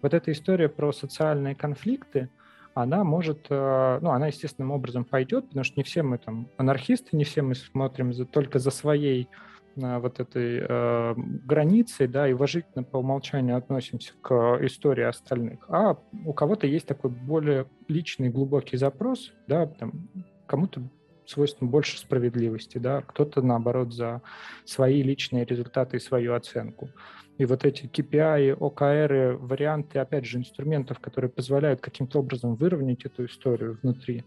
вот 0.01 0.13
эта 0.13 0.31
история 0.33 0.67
про 0.67 0.91
социальные 0.91 1.55
конфликты, 1.55 2.29
она 2.75 3.05
может, 3.05 3.47
э, 3.49 3.99
ну, 4.01 4.11
она 4.11 4.27
естественным 4.27 4.71
образом 4.71 5.05
пойдет, 5.05 5.47
потому 5.47 5.63
что 5.63 5.79
не 5.79 5.83
все 5.83 6.03
мы 6.03 6.17
там 6.17 6.49
анархисты, 6.57 7.15
не 7.15 7.23
все 7.23 7.41
мы 7.41 7.55
смотрим 7.55 8.13
за, 8.13 8.25
только 8.25 8.59
за 8.59 8.69
своей 8.69 9.29
э, 9.77 9.97
вот 9.97 10.19
этой 10.19 10.59
э, 10.59 11.13
границей, 11.15 12.07
да, 12.07 12.27
и 12.27 12.33
уважительно 12.33 12.83
по 12.83 12.97
умолчанию 12.97 13.55
относимся 13.55 14.11
к 14.21 14.59
истории 14.61 15.05
остальных. 15.05 15.65
А 15.69 15.97
у 16.25 16.33
кого-то 16.33 16.67
есть 16.67 16.85
такой 16.85 17.11
более 17.11 17.65
личный, 17.87 18.29
глубокий 18.29 18.75
запрос, 18.75 19.31
да, 19.47 19.67
там, 19.67 20.09
кому-то 20.45 20.81
свойственно 21.25 21.69
больше 21.69 21.97
справедливости, 21.97 22.77
да, 22.77 23.01
кто-то, 23.01 23.41
наоборот, 23.41 23.93
за 23.93 24.21
свои 24.65 25.01
личные 25.01 25.45
результаты 25.45 25.97
и 25.97 25.99
свою 25.99 26.33
оценку. 26.33 26.89
И 27.37 27.45
вот 27.45 27.65
эти 27.65 27.85
KPI, 27.85 28.57
OKR, 28.57 29.35
варианты, 29.37 29.99
опять 29.99 30.25
же, 30.25 30.37
инструментов, 30.37 30.99
которые 30.99 31.29
позволяют 31.29 31.81
каким-то 31.81 32.19
образом 32.19 32.55
выровнять 32.55 33.05
эту 33.05 33.25
историю 33.25 33.77
внутри, 33.81 34.23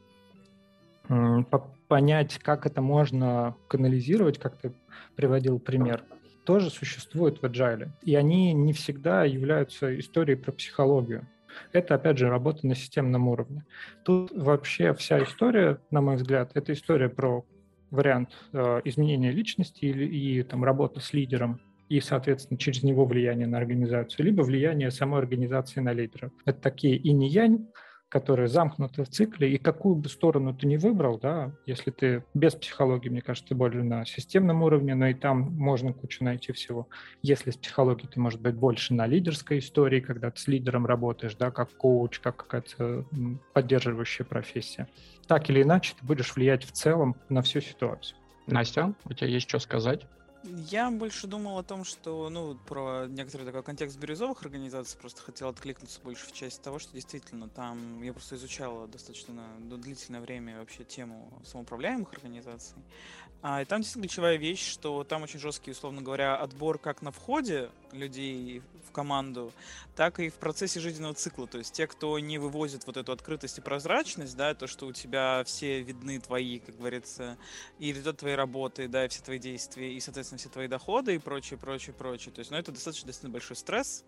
понять, 1.88 2.38
как 2.38 2.66
это 2.66 2.82
можно 2.82 3.56
канализировать, 3.68 4.38
как 4.38 4.58
ты 4.58 4.72
приводил 5.16 5.58
пример, 5.58 6.04
тоже 6.44 6.70
существует 6.70 7.40
в 7.40 7.44
Agile. 7.44 7.88
И 8.02 8.14
они 8.14 8.52
не 8.52 8.72
всегда 8.72 9.24
являются 9.24 9.98
историей 9.98 10.36
про 10.36 10.52
психологию. 10.52 11.26
Это, 11.72 11.94
опять 11.94 12.18
же, 12.18 12.28
работа 12.28 12.66
на 12.66 12.74
системном 12.74 13.28
уровне. 13.28 13.64
Тут 14.04 14.32
вообще 14.32 14.94
вся 14.94 15.22
история, 15.22 15.80
на 15.90 16.00
мой 16.00 16.16
взгляд, 16.16 16.50
это 16.54 16.72
история 16.72 17.08
про 17.08 17.44
вариант 17.90 18.30
э, 18.52 18.80
изменения 18.84 19.30
личности 19.30 19.84
и, 19.86 20.38
и 20.38 20.42
там, 20.42 20.64
работа 20.64 21.00
с 21.00 21.12
лидером 21.12 21.60
и, 21.88 22.00
соответственно, 22.00 22.58
через 22.58 22.82
него 22.82 23.04
влияние 23.06 23.46
на 23.46 23.58
организацию, 23.58 24.26
либо 24.26 24.42
влияние 24.42 24.90
самой 24.90 25.20
организации 25.20 25.80
на 25.80 25.92
лидеров. 25.92 26.32
Это 26.44 26.60
такие 26.60 26.96
инь-янь, 26.96 27.66
которые 28.08 28.48
замкнуты 28.48 29.04
в 29.04 29.08
цикле, 29.08 29.52
и 29.52 29.58
какую 29.58 29.96
бы 29.96 30.08
сторону 30.08 30.54
ты 30.54 30.66
не 30.66 30.78
выбрал, 30.78 31.18
да, 31.18 31.52
если 31.66 31.90
ты 31.90 32.24
без 32.34 32.54
психологии, 32.54 33.08
мне 33.08 33.20
кажется, 33.20 33.50
ты 33.50 33.54
более 33.54 33.82
на 33.82 34.04
системном 34.06 34.62
уровне, 34.62 34.94
но 34.94 35.08
и 35.08 35.14
там 35.14 35.52
можно 35.54 35.92
кучу 35.92 36.24
найти 36.24 36.52
всего. 36.52 36.88
Если 37.22 37.50
с 37.50 37.56
психологией 37.56 38.08
ты, 38.08 38.18
может 38.18 38.40
быть, 38.40 38.54
больше 38.54 38.94
на 38.94 39.06
лидерской 39.06 39.58
истории, 39.58 40.00
когда 40.00 40.30
ты 40.30 40.40
с 40.40 40.48
лидером 40.48 40.86
работаешь, 40.86 41.34
да, 41.34 41.50
как 41.50 41.70
коуч, 41.76 42.20
как 42.20 42.36
какая-то 42.36 43.04
поддерживающая 43.52 44.24
профессия. 44.24 44.88
Так 45.26 45.50
или 45.50 45.62
иначе, 45.62 45.94
ты 45.98 46.06
будешь 46.06 46.34
влиять 46.34 46.64
в 46.64 46.72
целом 46.72 47.16
на 47.28 47.42
всю 47.42 47.60
ситуацию. 47.60 48.18
Настя, 48.46 48.94
у 49.04 49.12
тебя 49.12 49.28
есть 49.28 49.48
что 49.48 49.58
сказать? 49.58 50.06
Я 50.44 50.90
больше 50.90 51.26
думал 51.26 51.58
о 51.58 51.64
том, 51.64 51.84
что, 51.84 52.28
ну, 52.30 52.54
про 52.54 53.06
некоторый 53.06 53.44
такой 53.44 53.64
контекст 53.64 53.98
бирюзовых 53.98 54.40
организаций, 54.42 54.98
просто 54.98 55.20
хотел 55.20 55.48
откликнуться 55.48 56.00
больше 56.00 56.26
в 56.26 56.32
части 56.32 56.60
того, 56.62 56.78
что 56.78 56.92
действительно 56.92 57.48
там, 57.48 58.00
я 58.02 58.12
просто 58.12 58.36
изучала 58.36 58.86
достаточно 58.86 59.42
длительное 59.58 60.20
время 60.20 60.60
вообще 60.60 60.84
тему 60.84 61.28
самоуправляемых 61.44 62.12
организаций, 62.12 62.76
а, 63.40 63.62
и 63.62 63.64
там 63.64 63.80
действительно 63.80 64.08
ключевая 64.08 64.36
вещь, 64.36 64.68
что 64.68 65.04
там 65.04 65.22
очень 65.22 65.38
жесткий, 65.38 65.70
условно 65.70 66.02
говоря, 66.02 66.36
отбор 66.36 66.78
как 66.78 67.02
на 67.02 67.12
входе 67.12 67.70
людей 67.92 68.62
в 68.88 68.90
команду, 68.90 69.52
так 69.94 70.18
и 70.18 70.28
в 70.28 70.34
процессе 70.34 70.80
жизненного 70.80 71.14
цикла. 71.14 71.46
То 71.46 71.58
есть 71.58 71.72
те, 71.72 71.86
кто 71.86 72.18
не 72.18 72.38
вывозит 72.38 72.86
вот 72.86 72.96
эту 72.96 73.12
открытость 73.12 73.58
и 73.58 73.60
прозрачность, 73.60 74.36
да, 74.36 74.54
то, 74.54 74.66
что 74.66 74.86
у 74.86 74.92
тебя 74.92 75.44
все 75.44 75.82
видны 75.82 76.18
твои, 76.18 76.58
как 76.58 76.76
говорится, 76.76 77.36
и 77.78 77.90
результат 77.92 78.18
твоей 78.18 78.34
работы, 78.34 78.88
да, 78.88 79.04
и 79.04 79.08
все 79.08 79.22
твои 79.22 79.38
действия, 79.38 79.92
и, 79.94 80.00
соответственно, 80.00 80.27
все 80.36 80.48
твои 80.48 80.68
доходы 80.68 81.14
и 81.14 81.18
прочее, 81.18 81.58
прочее, 81.58 81.94
прочее. 81.94 82.32
То 82.32 82.40
есть, 82.40 82.50
ну, 82.50 82.56
это 82.56 82.72
достаточно, 82.72 83.06
достаточно 83.06 83.30
большой 83.30 83.56
стресс, 83.56 84.04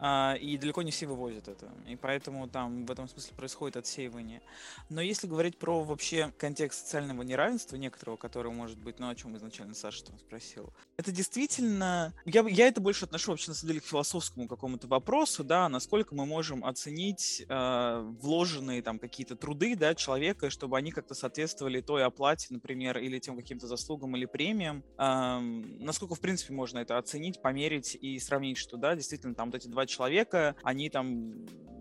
и 0.00 0.58
далеко 0.60 0.82
не 0.82 0.90
все 0.90 1.06
вывозят 1.06 1.48
это. 1.48 1.72
И 1.88 1.96
поэтому 1.96 2.46
там 2.48 2.84
в 2.84 2.90
этом 2.90 3.08
смысле 3.08 3.34
происходит 3.36 3.76
отсеивание. 3.76 4.42
Но 4.90 5.00
если 5.00 5.26
говорить 5.26 5.56
про 5.56 5.82
вообще 5.82 6.32
контекст 6.36 6.80
социального 6.80 7.22
неравенства 7.22 7.76
некоторого, 7.76 8.16
которого 8.16 8.52
может 8.52 8.78
быть, 8.78 8.98
ну 8.98 9.08
о 9.08 9.14
чем 9.14 9.36
изначально 9.36 9.74
Саша 9.74 10.04
там 10.04 10.18
спросил, 10.18 10.72
это 10.96 11.10
действительно... 11.10 12.12
Я, 12.24 12.46
я 12.48 12.68
это 12.68 12.80
больше 12.80 13.04
отношу 13.04 13.32
вообще 13.32 13.50
на 13.50 13.54
самом 13.54 13.68
деле 13.68 13.80
к 13.80 13.84
философскому 13.84 14.46
какому-то 14.46 14.86
вопросу, 14.86 15.42
да, 15.42 15.68
насколько 15.68 16.14
мы 16.14 16.26
можем 16.26 16.64
оценить 16.64 17.44
э, 17.48 18.12
вложенные 18.20 18.82
там 18.82 18.98
какие-то 18.98 19.36
труды, 19.36 19.74
да, 19.76 19.94
человека, 19.94 20.50
чтобы 20.50 20.76
они 20.76 20.92
как-то 20.92 21.14
соответствовали 21.14 21.80
той 21.80 22.04
оплате, 22.04 22.48
например, 22.50 22.98
или 22.98 23.18
тем 23.18 23.36
каким-то 23.36 23.66
заслугам 23.66 24.16
или 24.16 24.26
премиям. 24.26 24.84
Э, 24.98 25.38
насколько, 25.40 26.14
в 26.14 26.20
принципе, 26.20 26.52
можно 26.52 26.78
это 26.78 26.98
оценить, 26.98 27.42
померить 27.42 27.96
и 28.00 28.18
сравнить, 28.18 28.58
что, 28.58 28.76
да, 28.76 28.94
действительно, 28.94 29.34
там 29.34 29.50
вот 29.50 29.56
эти 29.56 29.68
два 29.74 29.86
человека, 29.86 30.54
они 30.62 30.88
там 30.88 31.34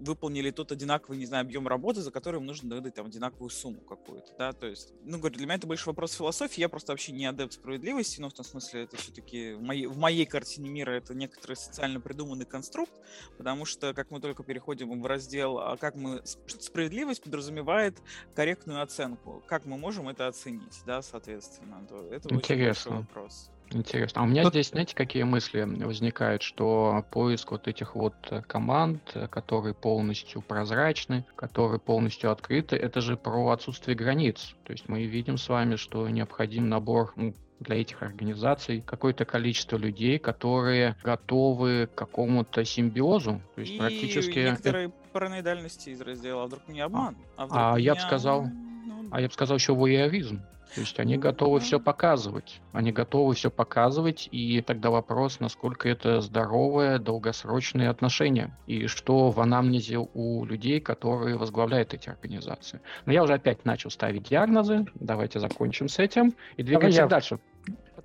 выполнили 0.04 0.52
тот 0.52 0.72
одинаковый, 0.72 1.18
не 1.18 1.26
знаю, 1.26 1.44
объем 1.44 1.68
работы, 1.68 2.02
за 2.02 2.12
который 2.12 2.40
им 2.40 2.46
нужно 2.46 2.76
выдать 2.76 2.96
там 2.96 3.08
одинаковую 3.08 3.50
сумму 3.50 3.82
какую-то, 3.82 4.34
да, 4.38 4.52
то 4.52 4.68
есть, 4.68 4.94
ну, 5.04 5.18
говорю, 5.18 5.36
для 5.36 5.46
меня 5.46 5.56
это 5.56 5.68
больше 5.68 5.88
вопрос 5.88 6.14
философии, 6.14 6.60
я 6.60 6.70
просто 6.70 6.92
вообще 6.92 7.12
не 7.12 7.26
адепт 7.26 7.54
справедливости, 7.54 8.20
но 8.20 8.30
в 8.30 8.34
том 8.34 8.46
смысле 8.46 8.84
это 8.84 8.98
все-таки 8.98 9.54
в 9.54 9.62
моей, 9.62 9.86
в 9.86 9.98
моей 9.98 10.26
картине 10.26 10.70
мира 10.70 10.92
это 10.92 11.14
некоторый 11.14 11.56
социально 11.56 12.00
придуманный 12.00 12.46
конструкт, 12.46 12.92
потому 13.38 13.66
что 13.66 13.94
как 13.94 14.12
мы 14.12 14.20
только 14.20 14.44
переходим 14.44 15.02
в 15.02 15.06
раздел, 15.06 15.60
а 15.60 15.78
как 15.78 15.96
мы, 15.96 16.22
справедливость 16.26 17.24
подразумевает 17.24 17.98
корректную 18.36 18.82
оценку, 18.82 19.44
как 19.48 19.66
мы 19.66 19.78
можем 19.78 20.10
это 20.10 20.28
оценить, 20.28 20.82
да, 20.86 21.02
соответственно, 21.02 21.86
то 21.88 22.08
это 22.12 22.34
Интересно. 22.34 22.92
очень 22.92 23.02
вопрос. 23.02 23.50
Интересно. 23.74 24.22
А 24.22 24.24
у 24.24 24.28
меня 24.28 24.44
Тут... 24.44 24.54
здесь, 24.54 24.70
знаете, 24.70 24.96
какие 24.96 25.24
мысли 25.24 25.64
возникают, 25.64 26.42
что 26.42 27.06
поиск 27.12 27.52
вот 27.52 27.68
этих 27.68 27.96
вот 27.96 28.16
э, 28.30 28.42
команд, 28.42 29.02
э, 29.14 29.28
которые 29.28 29.74
полностью 29.74 30.42
прозрачны, 30.42 31.26
которые 31.36 31.80
полностью 31.80 32.32
открыты, 32.32 32.76
это 32.76 33.02
же 33.02 33.18
про 33.18 33.50
отсутствие 33.50 33.96
границ. 33.96 34.56
То 34.64 34.74
есть 34.74 34.88
мы 34.90 35.06
видим 35.06 35.38
с 35.38 35.50
вами, 35.50 35.76
что 35.76 36.08
необходим 36.10 36.70
набор 36.70 37.14
ну, 37.16 37.34
для 37.60 37.82
этих 37.82 38.02
организаций 38.04 38.84
какое-то 38.86 39.26
количество 39.26 39.78
людей, 39.78 40.20
которые 40.20 40.96
готовы 41.04 41.88
к 41.88 41.96
какому-то 41.96 42.64
симбиозу. 42.66 43.42
То 43.56 43.62
есть 43.62 43.74
И 43.74 43.78
практически... 43.78 44.40
некоторые 44.40 44.92
параноидальности 45.12 45.90
из 45.90 46.02
раздела 46.02 46.44
«А 46.44 46.46
вдруг 46.48 46.68
не 46.68 46.82
обман?» 46.82 47.16
А, 47.38 47.48
а, 47.50 47.76
а 47.76 47.80
я 47.80 47.96
бы 47.96 48.02
сказал... 48.02 48.46
Ну, 48.46 49.08
а 49.12 49.22
я 49.22 49.28
бы 49.28 49.34
сказал 49.34 49.58
еще 49.58 49.74
воеровизм. 49.74 50.42
То 50.76 50.82
есть 50.82 51.00
они 51.00 51.18
готовы 51.18 51.60
все 51.60 51.80
показывать. 51.80 52.62
Они 52.72 52.92
готовы 52.92 53.36
все 53.36 53.52
показывать, 53.52 54.28
и 54.32 54.62
тогда 54.62 54.90
вопрос, 54.90 55.40
насколько 55.40 55.88
это 55.88 56.22
здоровые, 56.22 57.00
долгосрочные 57.00 57.90
отношения, 57.90 58.58
и 58.66 58.88
что 58.88 59.30
в 59.30 59.40
анамнезе 59.40 59.98
у 59.98 60.46
людей, 60.46 60.80
которые 60.80 61.38
возглавляют 61.38 61.94
эти 61.94 62.10
организации. 62.10 62.82
Но 63.06 63.14
я 63.14 63.24
уже 63.24 63.34
опять 63.34 63.66
начал 63.66 63.92
ставить 63.92 64.30
диагнозы, 64.30 64.86
давайте 64.96 65.40
закончим 65.40 65.90
с 65.90 66.00
этим 66.00 66.34
и 66.58 66.64
двигаемся 66.64 67.02
я... 67.02 67.08
дальше. 67.08 67.40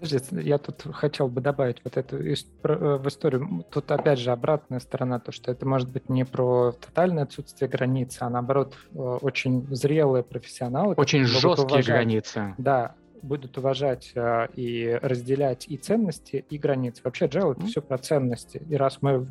Подождите, 0.01 0.41
я 0.43 0.59
тут 0.59 0.87
хотел 0.95 1.29
бы 1.29 1.41
добавить 1.41 1.79
вот 1.83 1.97
эту 1.97 2.17
э, 2.19 2.35
в 2.63 3.09
историю. 3.09 3.65
Тут 3.71 3.91
опять 3.91 4.19
же 4.19 4.31
обратная 4.31 4.79
сторона, 4.79 5.19
то, 5.19 5.33
что 5.33 5.51
это 5.51 5.67
может 5.67 5.91
быть 5.91 6.09
не 6.09 6.25
про 6.25 6.73
тотальное 6.73 7.25
отсутствие 7.25 7.69
границы, 7.69 8.23
а 8.23 8.31
наоборот 8.31 8.75
э, 8.95 8.99
очень 8.99 9.67
зрелые 9.75 10.23
профессионалы. 10.23 10.95
Очень 10.95 11.25
жесткие 11.25 11.65
уважать, 11.65 11.87
границы. 11.87 12.55
Да, 12.59 12.95
будут 13.23 13.59
уважать 13.59 14.13
э, 14.15 14.49
и 14.55 14.99
разделять 15.03 15.67
и 15.69 15.77
ценности, 15.77 16.45
и 16.49 16.59
границы. 16.59 17.03
Вообще 17.03 17.27
agile— 17.27 17.53
это 17.57 17.67
все 17.67 17.83
про 17.83 17.99
ценности. 17.99 18.63
И 18.69 18.77
раз 18.77 18.99
мы 19.01 19.27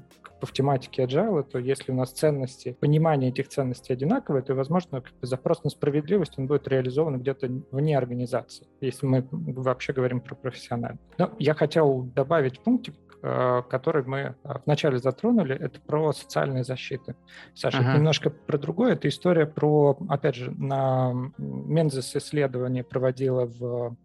в 0.46 0.52
тематике 0.52 1.04
agile, 1.04 1.44
то 1.44 1.60
если 1.60 1.92
у 1.92 1.96
нас 1.96 2.12
ценности, 2.12 2.78
понимание 2.80 3.30
этих 3.30 3.50
ценностей 3.50 3.94
одинаковое, 3.94 4.42
то, 4.42 4.54
возможно, 4.54 5.04
запрос 5.22 5.64
на 5.64 5.70
справедливость, 5.70 6.38
он 6.38 6.48
будет 6.48 6.68
реализован 6.68 7.20
где-то 7.20 7.48
вне 7.72 7.98
организации, 7.98 8.68
если 8.82 9.06
мы 9.06 9.28
вообще 9.32 9.94
говорим 9.94 10.22
про 10.22 10.36
профессионально. 10.36 11.00
Но 11.18 11.32
я 11.40 11.54
хотел 11.54 12.04
добавить 12.04 12.60
пунктик, 12.60 12.96
э, 13.24 13.64
который 13.70 14.04
мы 14.04 14.18
э, 14.18 14.34
вначале 14.66 15.00
затронули, 15.00 15.56
это 15.56 15.80
про 15.82 16.14
социальные 16.14 16.64
защиты. 16.64 17.16
Саша, 17.56 17.80
ага. 17.80 17.90
это 17.90 17.98
немножко 17.98 18.30
про 18.30 18.58
другое. 18.58 18.94
Это 18.94 19.08
история 19.08 19.48
про, 19.48 19.98
опять 20.10 20.36
же, 20.36 20.52
на 20.52 21.14
Мензес 21.38 22.16
исследование 22.16 22.84
проводила 22.84 23.46
в 23.46 23.96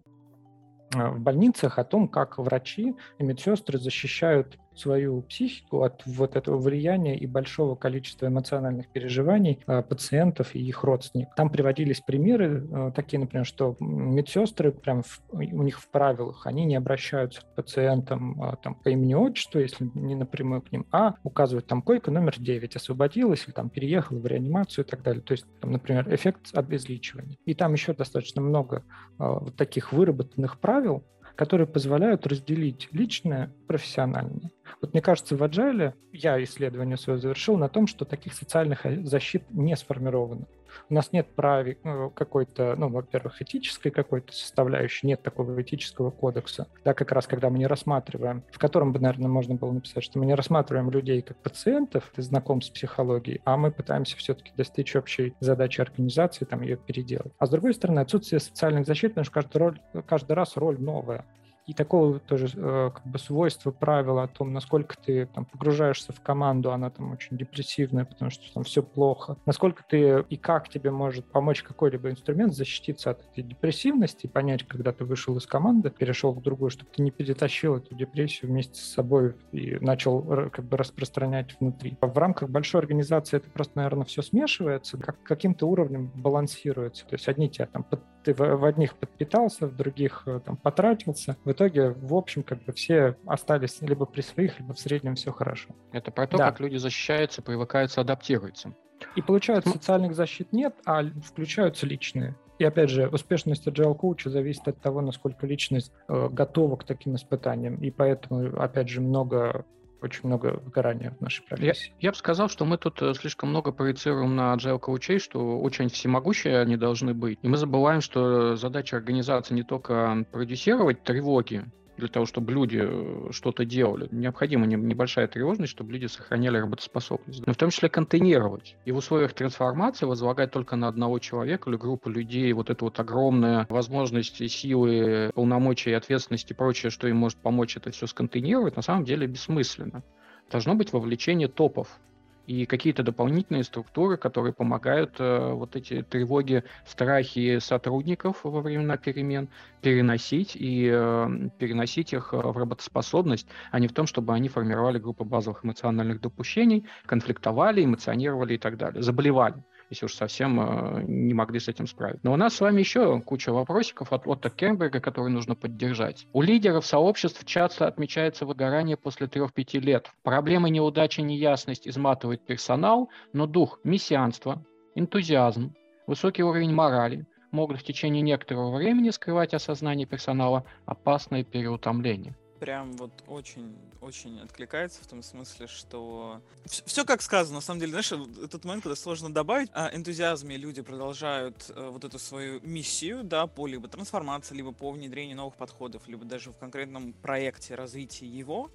э, 0.94 1.08
в 1.08 1.20
больницах 1.20 1.78
о 1.78 1.84
том, 1.84 2.08
как 2.08 2.38
врачи 2.38 2.94
и 3.18 3.22
медсестры 3.24 3.78
защищают 3.78 4.58
свою 4.74 5.22
психику 5.22 5.82
от 5.82 6.02
вот 6.06 6.36
этого 6.36 6.58
влияния 6.58 7.16
и 7.16 7.26
большого 7.26 7.74
количества 7.74 8.26
эмоциональных 8.26 8.88
переживаний 8.88 9.60
э, 9.66 9.82
пациентов 9.82 10.54
и 10.54 10.60
их 10.60 10.84
родственников. 10.84 11.34
Там 11.34 11.50
приводились 11.50 12.00
примеры 12.00 12.66
э, 12.70 12.92
такие, 12.94 13.18
например, 13.18 13.46
что 13.46 13.76
медсестры 13.80 14.72
прям 14.72 15.02
в, 15.02 15.20
у 15.30 15.62
них 15.62 15.80
в 15.80 15.88
правилах, 15.88 16.46
они 16.46 16.64
не 16.64 16.76
обращаются 16.76 17.42
к 17.42 17.54
пациентам 17.54 18.42
э, 18.42 18.56
там, 18.62 18.74
по 18.74 18.88
имени 18.88 19.14
отчеству, 19.14 19.60
если 19.60 19.90
не 19.94 20.14
напрямую 20.14 20.62
к 20.62 20.72
ним, 20.72 20.86
а 20.90 21.14
указывают 21.22 21.66
там 21.66 21.82
койка 21.82 22.10
номер 22.10 22.34
9 22.38 22.76
освободилась 22.76 23.44
или 23.46 23.52
там 23.52 23.68
переехала 23.68 24.18
в 24.18 24.26
реанимацию 24.26 24.84
и 24.84 24.88
так 24.88 25.02
далее. 25.02 25.22
То 25.22 25.32
есть, 25.32 25.46
там, 25.60 25.72
например, 25.72 26.12
эффект 26.14 26.48
обезличивания. 26.54 27.36
И 27.44 27.54
там 27.54 27.72
еще 27.72 27.92
достаточно 27.92 28.40
много 28.40 28.84
вот 29.18 29.56
таких 29.56 29.92
выработанных 29.92 30.58
правил, 30.58 31.04
которые 31.34 31.66
позволяют 31.66 32.26
разделить 32.26 32.88
личное 32.92 33.46
и 33.46 33.66
профессиональное. 33.66 34.50
Вот 34.80 34.92
мне 34.92 35.02
кажется, 35.02 35.36
в 35.36 35.42
Agile 35.42 35.94
я 36.12 36.42
исследование 36.42 36.96
свое 36.96 37.18
завершил 37.18 37.56
на 37.56 37.68
том, 37.68 37.86
что 37.86 38.04
таких 38.04 38.34
социальных 38.34 38.86
э, 38.86 39.02
защит 39.04 39.44
не 39.50 39.76
сформировано. 39.76 40.46
У 40.90 40.94
нас 40.94 41.12
нет 41.12 41.34
прави 41.34 41.78
э, 41.82 42.10
какой-то, 42.14 42.74
ну, 42.76 42.88
во-первых, 42.88 43.40
этической 43.42 43.90
какой-то 43.90 44.32
составляющей, 44.32 45.06
нет 45.06 45.22
такого 45.22 45.60
этического 45.60 46.10
кодекса. 46.10 46.66
Да, 46.84 46.94
как 46.94 47.12
раз 47.12 47.26
когда 47.26 47.50
мы 47.50 47.58
не 47.58 47.66
рассматриваем, 47.66 48.42
в 48.50 48.58
котором 48.58 48.92
бы, 48.92 49.00
наверное, 49.00 49.28
можно 49.28 49.54
было 49.54 49.72
написать, 49.72 50.04
что 50.04 50.18
мы 50.18 50.26
не 50.26 50.34
рассматриваем 50.34 50.90
людей 50.90 51.22
как 51.22 51.36
пациентов, 51.38 52.10
ты 52.14 52.22
знаком 52.22 52.62
с 52.62 52.70
психологией, 52.70 53.40
а 53.44 53.56
мы 53.56 53.70
пытаемся 53.70 54.16
все-таки 54.16 54.52
достичь 54.56 54.94
общей 54.96 55.34
задачи 55.40 55.80
организации, 55.80 56.44
там 56.44 56.62
ее 56.62 56.76
переделать. 56.76 57.32
А 57.38 57.46
с 57.46 57.50
другой 57.50 57.74
стороны, 57.74 58.00
отсутствие 58.00 58.40
социальных 58.40 58.86
защит, 58.86 59.12
потому 59.12 59.24
что 59.24 59.34
каждый, 59.34 59.56
роль, 59.58 59.80
каждый 60.06 60.32
раз 60.32 60.56
роль 60.56 60.80
новая 60.80 61.24
и 61.66 61.74
такого 61.74 62.18
тоже 62.18 62.48
э, 62.54 62.90
как 62.94 63.06
бы 63.06 63.18
свойства 63.18 63.70
правила 63.70 64.24
о 64.24 64.28
том, 64.28 64.52
насколько 64.52 64.96
ты 64.96 65.26
там 65.26 65.44
погружаешься 65.44 66.12
в 66.12 66.20
команду, 66.20 66.72
она 66.72 66.90
там 66.90 67.12
очень 67.12 67.36
депрессивная, 67.36 68.04
потому 68.04 68.30
что 68.30 68.52
там 68.52 68.64
все 68.64 68.82
плохо. 68.82 69.36
Насколько 69.46 69.84
ты 69.88 70.24
и 70.28 70.36
как 70.36 70.68
тебе 70.68 70.90
может 70.90 71.24
помочь 71.26 71.62
какой-либо 71.62 72.10
инструмент 72.10 72.54
защититься 72.54 73.10
от 73.10 73.20
этой 73.24 73.44
депрессивности, 73.44 74.26
понять, 74.26 74.66
когда 74.66 74.92
ты 74.92 75.04
вышел 75.04 75.36
из 75.36 75.46
команды, 75.46 75.90
перешел 75.90 76.32
в 76.32 76.42
другую, 76.42 76.70
чтобы 76.70 76.90
ты 76.90 77.02
не 77.02 77.10
перетащил 77.10 77.76
эту 77.76 77.94
депрессию 77.94 78.50
вместе 78.50 78.80
с 78.80 78.92
собой 78.92 79.34
и 79.52 79.78
начал 79.80 80.50
как 80.50 80.64
бы 80.64 80.76
распространять 80.76 81.56
внутри. 81.60 81.96
В 82.00 82.18
рамках 82.18 82.48
большой 82.50 82.80
организации 82.80 83.36
это 83.36 83.50
просто, 83.50 83.72
наверное, 83.76 84.04
все 84.04 84.22
смешивается, 84.22 84.98
как 84.98 85.22
каким-то 85.22 85.66
уровнем 85.66 86.10
балансируется. 86.14 87.06
То 87.06 87.14
есть 87.14 87.28
одни 87.28 87.48
тебя 87.48 87.66
там 87.66 87.84
ты 88.22 88.34
в, 88.34 88.64
одних 88.64 88.94
подпитался, 88.96 89.66
в 89.66 89.76
других 89.76 90.22
э, 90.26 90.40
там 90.44 90.56
потратился, 90.56 91.36
в 91.44 91.52
итоге, 91.52 91.90
в 91.90 92.14
общем, 92.14 92.42
как 92.42 92.62
бы 92.64 92.72
все 92.72 93.16
остались 93.26 93.80
либо 93.80 94.06
при 94.06 94.20
своих, 94.20 94.58
либо 94.60 94.74
в 94.74 94.78
среднем 94.78 95.14
все 95.14 95.32
хорошо. 95.32 95.70
Это 95.92 96.10
про 96.10 96.26
то, 96.26 96.38
да. 96.38 96.50
как 96.50 96.60
люди 96.60 96.76
защищаются, 96.76 97.42
привыкаются, 97.42 98.00
адаптируются. 98.00 98.74
И 99.16 99.22
получается, 99.22 99.70
социальных 99.70 100.14
защит 100.14 100.52
нет, 100.52 100.74
а 100.84 101.02
включаются 101.04 101.86
личные. 101.86 102.36
И 102.58 102.64
опять 102.64 102.90
же, 102.90 103.08
успешность 103.08 103.66
agile 103.66 103.94
коуча 103.94 104.30
зависит 104.30 104.68
от 104.68 104.80
того, 104.80 105.00
насколько 105.00 105.46
личность 105.46 105.92
э, 106.08 106.28
готова 106.30 106.76
к 106.76 106.84
таким 106.84 107.16
испытаниям. 107.16 107.76
И 107.76 107.90
поэтому, 107.90 108.56
опять 108.60 108.88
же, 108.88 109.00
много 109.00 109.64
очень 110.02 110.20
много 110.24 110.60
выгорания 110.64 111.14
в 111.18 111.20
нашей 111.20 111.42
профессии. 111.44 111.92
Я, 112.00 112.08
я 112.08 112.10
бы 112.10 112.16
сказал, 112.16 112.48
что 112.48 112.64
мы 112.64 112.78
тут 112.78 113.00
э, 113.02 113.14
слишком 113.14 113.50
много 113.50 113.72
проецируем 113.72 114.36
на 114.36 114.54
agile 114.54 114.78
коучей, 114.78 115.18
что 115.18 115.60
очень 115.60 115.88
всемогущие 115.88 116.60
они 116.60 116.76
должны 116.76 117.14
быть. 117.14 117.38
И 117.42 117.48
мы 117.48 117.56
забываем, 117.56 118.00
что 118.00 118.56
задача 118.56 118.96
организации 118.96 119.54
не 119.54 119.62
только 119.62 120.24
продюсировать 120.30 121.02
тревоги, 121.02 121.64
для 122.02 122.08
того, 122.08 122.26
чтобы 122.26 122.52
люди 122.52 122.80
э, 122.82 123.28
что-то 123.30 123.64
делали. 123.64 124.08
Необходима 124.10 124.66
небольшая 124.66 125.28
тревожность, 125.28 125.70
чтобы 125.70 125.92
люди 125.92 126.06
сохраняли 126.06 126.58
работоспособность. 126.58 127.46
Но 127.46 127.52
в 127.52 127.56
том 127.56 127.70
числе 127.70 127.88
контейнировать. 127.88 128.76
И 128.84 128.90
в 128.90 128.96
условиях 128.96 129.32
трансформации 129.34 130.04
возлагать 130.06 130.50
только 130.50 130.74
на 130.74 130.88
одного 130.88 131.20
человека 131.20 131.70
или 131.70 131.76
группу 131.76 132.10
людей 132.10 132.52
вот 132.52 132.70
эту 132.70 132.86
вот 132.86 132.98
огромная 132.98 133.66
возможность, 133.68 134.50
силы, 134.50 135.30
полномочия, 135.34 135.96
ответственности 135.96 136.52
и 136.52 136.56
прочее, 136.56 136.90
что 136.90 137.06
им 137.06 137.18
может 137.18 137.38
помочь 137.38 137.76
это 137.76 137.92
все 137.92 138.06
сконтейнировать, 138.08 138.74
на 138.74 138.82
самом 138.82 139.04
деле 139.04 139.28
бессмысленно. 139.28 140.02
Должно 140.50 140.74
быть 140.74 140.92
вовлечение 140.92 141.46
топов 141.46 142.00
и 142.46 142.66
какие-то 142.66 143.02
дополнительные 143.02 143.64
структуры, 143.64 144.16
которые 144.16 144.52
помогают 144.52 145.16
э, 145.18 145.52
вот 145.52 145.76
эти 145.76 146.02
тревоги, 146.02 146.64
страхи 146.86 147.58
сотрудников 147.58 148.40
во 148.42 148.60
времена 148.60 148.96
перемен 148.96 149.48
переносить 149.80 150.56
и 150.56 150.90
э, 150.92 151.28
переносить 151.58 152.12
их 152.12 152.32
э, 152.32 152.36
в 152.36 152.56
работоспособность, 152.56 153.48
а 153.70 153.78
не 153.78 153.88
в 153.88 153.92
том, 153.92 154.06
чтобы 154.06 154.34
они 154.34 154.48
формировали 154.48 154.98
группы 154.98 155.24
базовых 155.24 155.64
эмоциональных 155.64 156.20
допущений, 156.20 156.86
конфликтовали, 157.06 157.84
эмоционировали 157.84 158.54
и 158.54 158.58
так 158.58 158.76
далее, 158.76 159.02
заболевали 159.02 159.62
если 159.92 160.06
уж 160.06 160.14
совсем 160.14 160.58
э, 160.58 161.02
не 161.06 161.34
могли 161.34 161.60
с 161.60 161.68
этим 161.68 161.86
справиться. 161.86 162.20
Но 162.24 162.32
у 162.32 162.36
нас 162.36 162.54
с 162.54 162.60
вами 162.62 162.80
еще 162.80 163.20
куча 163.20 163.52
вопросиков 163.52 164.10
от 164.10 164.26
Отто 164.26 164.48
Кемберга, 164.48 165.00
которые 165.00 165.30
нужно 165.30 165.54
поддержать. 165.54 166.26
У 166.32 166.40
лидеров 166.40 166.86
сообществ 166.86 167.44
часто 167.44 167.86
отмечается 167.86 168.46
выгорание 168.46 168.96
после 168.96 169.26
3-5 169.26 169.80
лет. 169.80 170.10
Проблемы 170.22 170.70
неудачи, 170.70 171.20
неясность 171.20 171.86
изматывают 171.86 172.44
персонал, 172.46 173.10
но 173.34 173.46
дух 173.46 173.80
мессианства, 173.84 174.64
энтузиазм, 174.94 175.74
высокий 176.06 176.42
уровень 176.42 176.72
морали 176.72 177.26
могут 177.50 177.78
в 177.78 177.84
течение 177.84 178.22
некоторого 178.22 178.74
времени 178.74 179.10
скрывать 179.10 179.52
осознание 179.52 180.06
персонала 180.06 180.64
опасное 180.86 181.44
переутомление 181.44 182.34
прям 182.62 182.92
вот 182.92 183.24
очень, 183.26 183.76
очень 184.00 184.38
откликается 184.38 185.02
в 185.02 185.08
том 185.08 185.20
смысле, 185.24 185.66
что 185.66 186.40
все, 186.64 187.04
как 187.04 187.20
сказано, 187.20 187.56
на 187.56 187.60
самом 187.60 187.80
деле, 187.80 187.90
знаешь, 187.90 188.12
этот 188.40 188.64
момент, 188.64 188.84
когда 188.84 188.94
сложно 188.94 189.34
добавить, 189.34 189.68
а 189.74 189.90
энтузиазме 189.92 190.56
люди 190.56 190.80
продолжают 190.80 191.72
э, 191.74 191.88
вот 191.90 192.04
эту 192.04 192.20
свою 192.20 192.60
миссию, 192.60 193.24
да, 193.24 193.48
по 193.48 193.66
либо 193.66 193.88
трансформации, 193.88 194.54
либо 194.54 194.70
по 194.70 194.92
внедрению 194.92 195.38
новых 195.38 195.56
подходов, 195.56 196.06
либо 196.06 196.24
даже 196.24 196.52
в 196.52 196.56
конкретном 196.56 197.14
проекте 197.14 197.74
развития 197.74 198.26
его, 198.26 198.70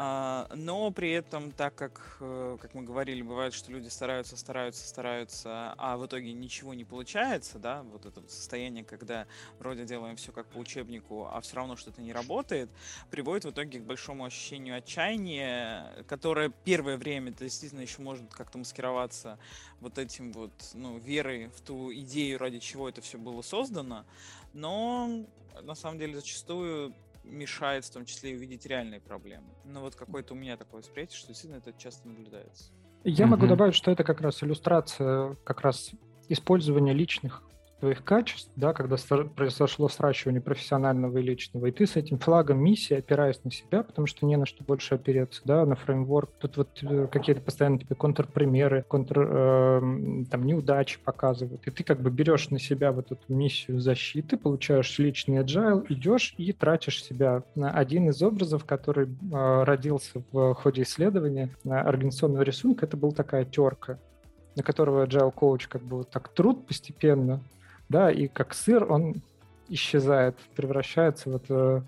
но 0.00 0.90
при 0.92 1.10
этом, 1.10 1.52
так 1.52 1.74
как, 1.74 2.16
э, 2.20 2.56
как 2.58 2.72
мы 2.72 2.84
говорили, 2.84 3.20
бывает, 3.20 3.52
что 3.52 3.70
люди 3.70 3.88
стараются, 3.88 4.34
стараются, 4.34 4.88
стараются, 4.88 5.74
а 5.76 5.98
в 5.98 6.06
итоге 6.06 6.32
ничего 6.32 6.72
не 6.72 6.84
получается, 6.84 7.58
да, 7.58 7.82
вот 7.82 8.06
это 8.06 8.22
состояние, 8.26 8.82
когда 8.82 9.26
вроде 9.58 9.84
делаем 9.84 10.16
все 10.16 10.32
как 10.32 10.46
по 10.46 10.56
учебнику, 10.56 11.28
а 11.30 11.42
все 11.42 11.56
равно 11.56 11.76
что-то 11.76 12.00
не 12.00 12.14
работает, 12.14 12.70
приводит 13.10 13.44
в 13.44 13.50
итоге 13.50 13.80
к 13.80 13.82
большому 13.82 14.24
ощущению 14.24 14.78
отчаяния, 14.78 15.92
которое 16.08 16.48
первое 16.48 16.96
время 16.96 17.32
действительно 17.32 17.82
еще 17.82 18.00
может 18.00 18.32
как-то 18.32 18.56
маскироваться 18.56 19.38
вот 19.80 19.98
этим 19.98 20.32
вот, 20.32 20.52
ну, 20.72 20.96
верой 20.96 21.48
в 21.48 21.60
ту 21.60 21.92
идею, 21.92 22.38
ради 22.38 22.58
чего 22.58 22.88
это 22.88 23.02
все 23.02 23.18
было 23.18 23.42
создано, 23.42 24.06
но 24.54 25.26
на 25.60 25.74
самом 25.74 25.98
деле 25.98 26.14
зачастую 26.14 26.94
мешает 27.22 27.84
в 27.84 27.92
том 27.92 28.04
числе 28.04 28.32
и 28.32 28.36
увидеть 28.36 28.66
реальные 28.66 29.00
проблемы. 29.00 29.48
Но 29.64 29.80
вот 29.80 29.94
какое-то 29.94 30.34
у 30.34 30.36
меня 30.36 30.56
такое 30.56 30.80
восприятие, 30.80 31.18
что 31.18 31.28
действительно 31.28 31.58
это 31.58 31.72
часто 31.72 32.08
наблюдается. 32.08 32.72
Я 33.04 33.24
mm-hmm. 33.24 33.28
могу 33.28 33.46
добавить, 33.46 33.74
что 33.74 33.90
это 33.90 34.04
как 34.04 34.20
раз 34.20 34.42
иллюстрация 34.42 35.36
как 35.44 35.60
раз 35.62 35.92
использования 36.28 36.92
личных 36.92 37.42
твоих 37.80 38.04
качеств, 38.04 38.52
да, 38.56 38.72
когда 38.72 38.96
произошло 39.34 39.88
сращивание 39.88 40.40
профессионального 40.40 41.18
и 41.18 41.22
личного, 41.22 41.66
и 41.66 41.70
ты 41.70 41.86
с 41.86 41.96
этим 41.96 42.18
флагом 42.18 42.62
миссии, 42.62 42.94
опираясь 42.94 43.42
на 43.42 43.50
себя, 43.50 43.82
потому 43.82 44.06
что 44.06 44.26
не 44.26 44.36
на 44.36 44.46
что 44.46 44.62
больше 44.62 44.94
опереться, 44.94 45.40
да, 45.44 45.64
на 45.64 45.74
фреймворк, 45.74 46.30
тут 46.38 46.58
вот 46.58 46.82
э, 46.82 47.08
какие-то 47.10 47.40
постоянно 47.40 47.78
тебе 47.78 47.96
контрпримеры, 47.96 48.84
контр, 48.86 49.20
э, 49.20 49.80
там, 50.30 50.46
неудачи 50.46 50.98
показывают, 51.02 51.66
и 51.66 51.70
ты 51.70 51.82
как 51.82 52.00
бы 52.00 52.10
берешь 52.10 52.50
на 52.50 52.58
себя 52.58 52.92
вот 52.92 53.10
эту 53.10 53.32
миссию 53.32 53.80
защиты, 53.80 54.36
получаешь 54.36 54.98
личный 54.98 55.38
agile, 55.38 55.86
идешь 55.88 56.34
и 56.36 56.52
тратишь 56.52 57.02
себя 57.02 57.42
один 57.56 58.10
из 58.10 58.22
образов, 58.22 58.64
который 58.66 59.06
э, 59.06 59.64
родился 59.64 60.22
в 60.32 60.54
ходе 60.54 60.82
исследования 60.82 61.50
организационного 61.64 62.42
рисунка, 62.42 62.84
это 62.84 62.96
была 62.98 63.12
такая 63.12 63.46
терка, 63.46 63.98
на 64.54 64.62
которого 64.62 65.06
agile 65.06 65.32
коуч 65.32 65.66
как 65.66 65.82
бы 65.82 65.98
вот 65.98 66.10
так 66.10 66.28
труд 66.28 66.66
постепенно 66.66 67.40
да, 67.90 68.10
и 68.10 68.28
как 68.28 68.54
сыр 68.54 68.90
он 68.90 69.16
исчезает, 69.68 70.36
превращается 70.56 71.30
вот, 71.30 71.44
э, 71.50 71.82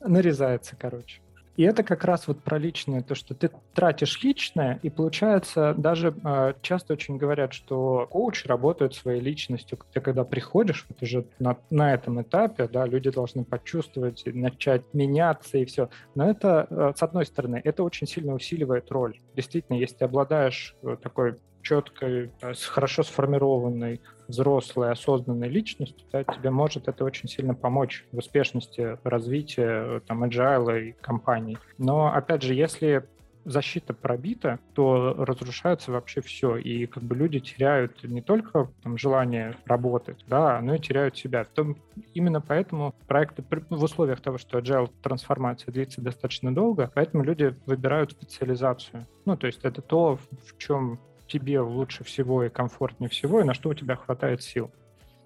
нарезается, 0.00 0.76
короче. 0.78 1.20
И 1.56 1.62
это 1.62 1.82
как 1.82 2.04
раз 2.04 2.26
вот 2.26 2.42
про 2.42 2.56
личное, 2.56 3.02
то, 3.02 3.14
что 3.14 3.34
ты 3.34 3.50
тратишь 3.74 4.22
личное, 4.22 4.78
и 4.82 4.88
получается, 4.88 5.74
даже 5.76 6.14
э, 6.24 6.54
часто 6.62 6.94
очень 6.94 7.18
говорят, 7.18 7.52
что 7.52 8.06
коуч 8.10 8.46
работает 8.46 8.94
своей 8.94 9.20
личностью. 9.20 9.78
Ты 9.92 10.00
когда 10.00 10.24
приходишь, 10.24 10.86
вот 10.88 11.02
уже 11.02 11.26
на, 11.38 11.58
на 11.68 11.92
этом 11.92 12.22
этапе, 12.22 12.66
да, 12.66 12.86
люди 12.86 13.10
должны 13.10 13.44
почувствовать, 13.44 14.22
начать 14.24 14.82
меняться 14.94 15.58
и 15.58 15.66
все. 15.66 15.90
Но 16.14 16.30
это, 16.30 16.66
э, 16.70 16.92
с 16.96 17.02
одной 17.02 17.26
стороны, 17.26 17.60
это 17.62 17.82
очень 17.82 18.06
сильно 18.06 18.32
усиливает 18.32 18.90
роль. 18.90 19.20
Действительно, 19.36 19.76
если 19.76 19.96
ты 19.96 20.04
обладаешь 20.06 20.76
э, 20.82 20.96
такой 21.02 21.36
четкой, 21.62 22.30
э, 22.40 22.52
хорошо 22.54 23.02
сформированной 23.02 24.00
взрослой, 24.28 24.92
осознанной 24.92 25.48
личностью, 25.48 26.06
да, 26.12 26.24
тебе 26.24 26.50
может 26.50 26.88
это 26.88 27.04
очень 27.04 27.28
сильно 27.28 27.54
помочь 27.54 28.04
в 28.12 28.18
успешности 28.18 28.98
развития 29.04 29.96
э, 29.96 30.00
там, 30.06 30.24
agile 30.24 30.88
и 30.88 30.92
компаний. 30.92 31.58
Но, 31.78 32.12
опять 32.12 32.42
же, 32.42 32.54
если 32.54 33.04
защита 33.44 33.94
пробита, 33.94 34.58
то 34.74 35.14
разрушается 35.18 35.92
вообще 35.92 36.20
все. 36.20 36.56
И 36.56 36.86
как 36.86 37.02
бы 37.02 37.16
люди 37.16 37.40
теряют 37.40 38.02
не 38.04 38.20
только 38.20 38.70
там, 38.82 38.98
желание 38.98 39.56
работать, 39.64 40.24
да, 40.28 40.60
но 40.60 40.74
и 40.74 40.78
теряют 40.78 41.16
себя. 41.16 41.44
То, 41.44 41.74
именно 42.14 42.40
поэтому 42.40 42.94
проекты 43.06 43.42
в 43.70 43.82
условиях 43.82 44.20
того, 44.20 44.38
что 44.38 44.58
agile 44.58 44.90
трансформация 45.02 45.72
длится 45.72 46.00
достаточно 46.00 46.54
долго, 46.54 46.90
поэтому 46.94 47.24
люди 47.24 47.54
выбирают 47.66 48.12
специализацию. 48.12 49.06
Ну, 49.24 49.36
то 49.36 49.46
есть 49.46 49.64
это 49.64 49.82
то, 49.82 50.18
в 50.46 50.58
чем 50.58 51.00
тебе 51.30 51.60
лучше 51.60 52.04
всего 52.04 52.44
и 52.44 52.50
комфортнее 52.50 53.08
всего, 53.08 53.40
и 53.40 53.44
на 53.44 53.54
что 53.54 53.70
у 53.70 53.74
тебя 53.74 53.96
хватает 53.96 54.42
сил. 54.42 54.70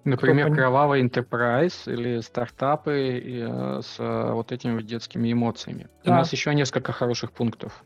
Например, 0.05 0.45
Кто 0.45 0.55
кровавый 0.55 1.03
enterprise 1.03 1.91
или 1.91 2.19
стартапы 2.19 3.17
и, 3.17 3.39
э, 3.41 3.81
с 3.81 3.99
э, 3.99 4.31
вот 4.33 4.51
этими 4.51 4.81
детскими 4.83 5.33
эмоциями. 5.33 5.87
Да. 6.03 6.11
У 6.11 6.15
нас 6.15 6.31
еще 6.31 6.53
несколько 6.53 6.91
хороших 6.91 7.31
пунктов. 7.31 7.83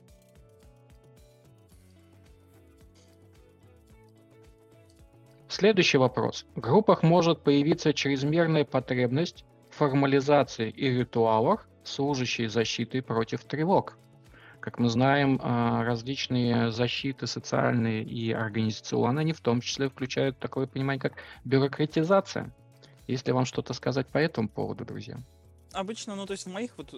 Следующий 5.48 5.98
вопрос. 5.98 6.46
В 6.56 6.60
группах 6.60 7.04
может 7.04 7.42
появиться 7.42 7.94
чрезмерная 7.94 8.66
потребность 8.66 9.46
в 9.72 9.78
формализации 9.78 10.70
и 10.70 10.90
ритуалах, 10.90 11.68
служащей 11.84 12.48
защитой 12.48 13.02
против 13.02 13.46
тревог. 13.46 13.98
Как 14.60 14.78
мы 14.78 14.90
знаем, 14.90 15.40
а, 15.42 15.84
различные 15.84 16.72
защиты 16.72 17.28
социальные 17.28 18.04
и 18.04 18.32
организационные, 18.32 19.22
они 19.22 19.34
в 19.34 19.40
том 19.40 19.62
числе 19.62 19.90
включают 19.90 20.38
такое 20.38 20.68
понимание, 20.68 21.00
как 21.00 21.14
бюрократизация. 21.46 22.54
Если 23.08 23.32
вам 23.32 23.46
что-то 23.46 23.74
сказать 23.74 24.08
по 24.08 24.18
этому 24.18 24.50
поводу, 24.50 24.86
друзья? 24.86 25.18
Обычно, 25.72 26.16
ну 26.16 26.26
то 26.26 26.34
есть 26.34 26.46
в 26.46 26.52
моих 26.52 26.78
вот 26.78 26.94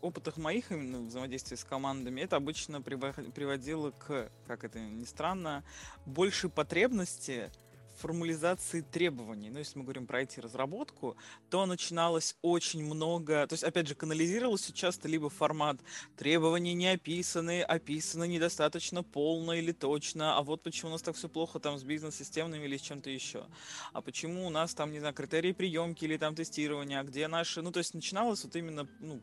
опытах 0.00 0.38
моих 0.38 0.72
именно 0.72 1.06
взаимодействия 1.06 1.56
с 1.56 1.64
командами, 1.64 2.22
это 2.22 2.36
обычно 2.36 2.80
приводило 2.80 3.90
к, 3.90 4.30
как 4.46 4.64
это 4.64 4.80
ни 4.80 5.04
странно, 5.04 5.64
большей 6.06 6.48
потребности 6.48 7.50
формализации 7.96 8.80
требований, 8.80 9.50
ну, 9.50 9.58
если 9.58 9.78
мы 9.78 9.84
говорим 9.84 10.06
про 10.06 10.22
IT-разработку, 10.22 11.16
то 11.50 11.66
начиналось 11.66 12.36
очень 12.42 12.84
много, 12.84 13.46
то 13.46 13.54
есть, 13.54 13.64
опять 13.64 13.88
же, 13.88 13.94
канализировался 13.94 14.72
часто 14.72 15.08
либо 15.08 15.30
формат 15.30 15.78
требований 16.16 16.74
не 16.74 16.88
описаны, 16.88 17.62
описаны 17.62 18.28
недостаточно 18.28 19.02
полно 19.02 19.54
или 19.54 19.72
точно, 19.72 20.36
а 20.36 20.42
вот 20.42 20.62
почему 20.62 20.90
у 20.90 20.92
нас 20.92 21.02
так 21.02 21.16
все 21.16 21.28
плохо 21.28 21.58
там 21.58 21.78
с 21.78 21.84
бизнес-системными 21.84 22.64
или 22.64 22.76
с 22.76 22.82
чем-то 22.82 23.10
еще, 23.10 23.46
а 23.92 24.00
почему 24.00 24.46
у 24.46 24.50
нас 24.50 24.74
там, 24.74 24.92
не 24.92 24.98
знаю, 24.98 25.14
критерии 25.14 25.52
приемки 25.52 26.04
или 26.04 26.16
там 26.16 26.34
тестирования, 26.34 27.00
а 27.00 27.04
где 27.04 27.28
наши, 27.28 27.62
ну, 27.62 27.72
то 27.72 27.78
есть 27.78 27.94
начиналось 27.94 28.44
вот 28.44 28.56
именно, 28.56 28.88
ну, 29.00 29.20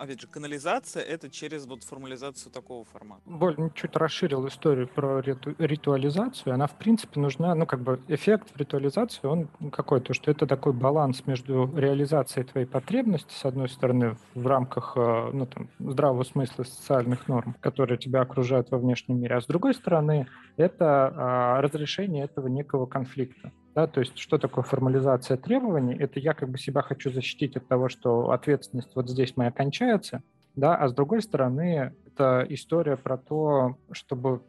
опять 0.00 0.20
же, 0.20 0.26
канализация 0.26 1.02
это 1.02 1.28
через 1.28 1.66
вот 1.66 1.84
формализацию 1.84 2.50
такого 2.50 2.84
формата. 2.84 3.22
Боль 3.26 3.56
чуть 3.74 3.94
расширил 3.96 4.46
историю 4.48 4.88
про 4.88 5.20
риту- 5.20 5.54
ритуализацию. 5.58 6.54
Она, 6.54 6.66
в 6.66 6.76
принципе, 6.78 7.20
нужна, 7.20 7.54
ну, 7.54 7.66
как 7.66 7.80
бы 7.82 8.00
эффект 8.08 8.48
ритуализации, 8.56 9.26
он 9.26 9.48
какой? 9.70 10.00
То, 10.00 10.14
что 10.14 10.30
это 10.30 10.46
такой 10.46 10.72
баланс 10.72 11.26
между 11.26 11.70
реализацией 11.76 12.46
твоей 12.46 12.66
потребности, 12.66 13.32
с 13.34 13.44
одной 13.44 13.68
стороны, 13.68 14.16
в 14.34 14.46
рамках, 14.46 14.94
э, 14.96 15.30
ну, 15.32 15.46
там, 15.46 15.68
здравого 15.78 16.24
смысла 16.24 16.64
социальных 16.64 17.28
норм, 17.28 17.54
которые 17.60 17.98
тебя 17.98 18.22
окружают 18.22 18.70
во 18.70 18.78
внешнем 18.78 19.20
мире, 19.20 19.36
а 19.36 19.40
с 19.40 19.46
другой 19.46 19.74
стороны, 19.74 20.26
это 20.56 21.12
а, 21.14 21.60
разрешение 21.60 22.24
этого 22.24 22.48
некого 22.48 22.86
конфликта. 22.86 23.52
Да, 23.74 23.86
то 23.86 24.00
есть 24.00 24.18
что 24.18 24.38
такое 24.38 24.64
формализация 24.64 25.36
требований? 25.36 25.94
Это 25.94 26.18
я 26.18 26.34
как 26.34 26.48
бы 26.48 26.58
себя 26.58 26.82
хочу 26.82 27.10
защитить 27.10 27.56
от 27.56 27.68
того, 27.68 27.88
что 27.88 28.30
ответственность 28.30 28.90
вот 28.96 29.08
здесь 29.08 29.36
моя 29.36 29.52
кончается, 29.52 30.22
да, 30.56 30.74
а 30.76 30.88
с 30.88 30.92
другой 30.92 31.22
стороны 31.22 31.94
это 32.06 32.44
история 32.48 32.96
про 32.96 33.16
то, 33.16 33.76
чтобы 33.92 34.42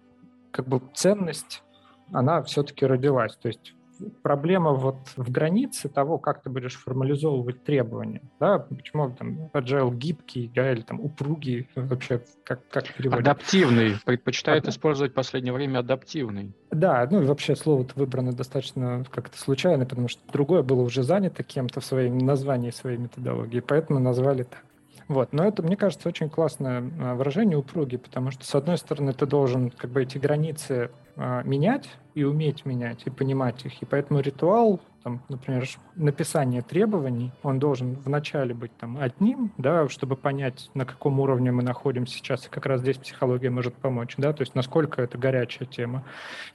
как 0.50 0.68
бы 0.68 0.82
ценность, 0.94 1.64
она 2.12 2.42
все-таки 2.44 2.86
родилась. 2.86 3.36
То 3.36 3.48
есть 3.48 3.76
проблема 4.22 4.72
вот 4.72 4.98
в 5.16 5.32
границе 5.32 5.90
того, 5.90 6.18
как 6.18 6.42
ты 6.42 6.50
будешь 6.50 6.76
формализовывать 6.76 7.64
требования. 7.64 8.22
Да? 8.40 8.60
Почему 8.60 9.12
там 9.12 9.50
agile 9.54 9.94
гибкий 9.96 10.52
да, 10.54 10.72
или 10.72 10.82
там 10.82 11.00
упругий 11.00 11.68
вообще 11.76 12.22
как, 12.44 12.68
как 12.70 12.94
переводить? 12.94 13.28
Адаптивный. 13.28 13.96
Предпочитают 14.06 14.66
Ад... 14.66 14.74
использовать 14.74 15.12
в 15.12 15.16
последнее 15.16 15.54
время 15.54 15.80
адаптивный. 15.80 16.54
Да, 16.72 17.08
ну 17.10 17.22
и 17.22 17.26
вообще 17.26 17.56
слово 17.56 17.86
выбрано 17.96 18.34
достаточно 18.34 19.04
как-то 19.12 19.38
случайно, 19.38 19.86
потому 19.86 20.08
что 20.08 20.22
другое 20.32 20.64
было 20.64 20.82
уже 20.82 21.04
занято 21.04 21.44
кем-то 21.44 21.80
в 21.82 21.86
своем 21.86 22.18
названии 22.18 22.72
своей 22.72 22.98
методологии, 22.98 23.60
поэтому 23.60 24.00
назвали 24.00 24.44
так. 24.44 24.64
Вот. 25.12 25.34
Но 25.34 25.44
это, 25.44 25.62
мне 25.62 25.76
кажется, 25.76 26.08
очень 26.08 26.30
классное 26.30 26.82
а, 27.02 27.16
выражение 27.16 27.58
упруги, 27.58 27.98
потому 27.98 28.32
что, 28.32 28.46
с 28.46 28.56
одной 28.56 28.78
стороны, 28.78 29.12
ты 29.12 29.26
должен 29.26 29.70
как 29.70 29.92
бы 29.92 30.04
эти 30.04 30.18
границы 30.18 30.90
а, 31.18 31.44
менять 31.44 31.90
и 32.16 32.24
уметь 32.24 32.66
менять, 32.66 33.02
и 33.06 33.10
понимать 33.10 33.66
их. 33.66 33.82
И 33.82 33.86
поэтому 33.86 34.22
ритуал, 34.22 34.80
там, 35.04 35.22
например, 35.30 35.68
написание 35.96 36.62
требований, 36.62 37.32
он 37.44 37.60
должен 37.60 37.96
вначале 37.96 38.54
быть 38.54 38.76
там 38.78 38.98
одним, 39.00 39.52
да, 39.58 39.88
чтобы 39.90 40.16
понять, 40.16 40.70
на 40.74 40.86
каком 40.86 41.20
уровне 41.20 41.52
мы 41.52 41.64
находимся 41.64 42.16
сейчас, 42.16 42.46
и 42.46 42.50
как 42.50 42.66
раз 42.66 42.82
здесь 42.82 42.98
психология 42.98 43.50
может 43.50 43.76
помочь, 43.76 44.16
да, 44.18 44.34
то 44.34 44.42
есть 44.42 44.56
насколько 44.56 45.02
это 45.02 45.18
горячая 45.18 45.68
тема. 45.68 46.04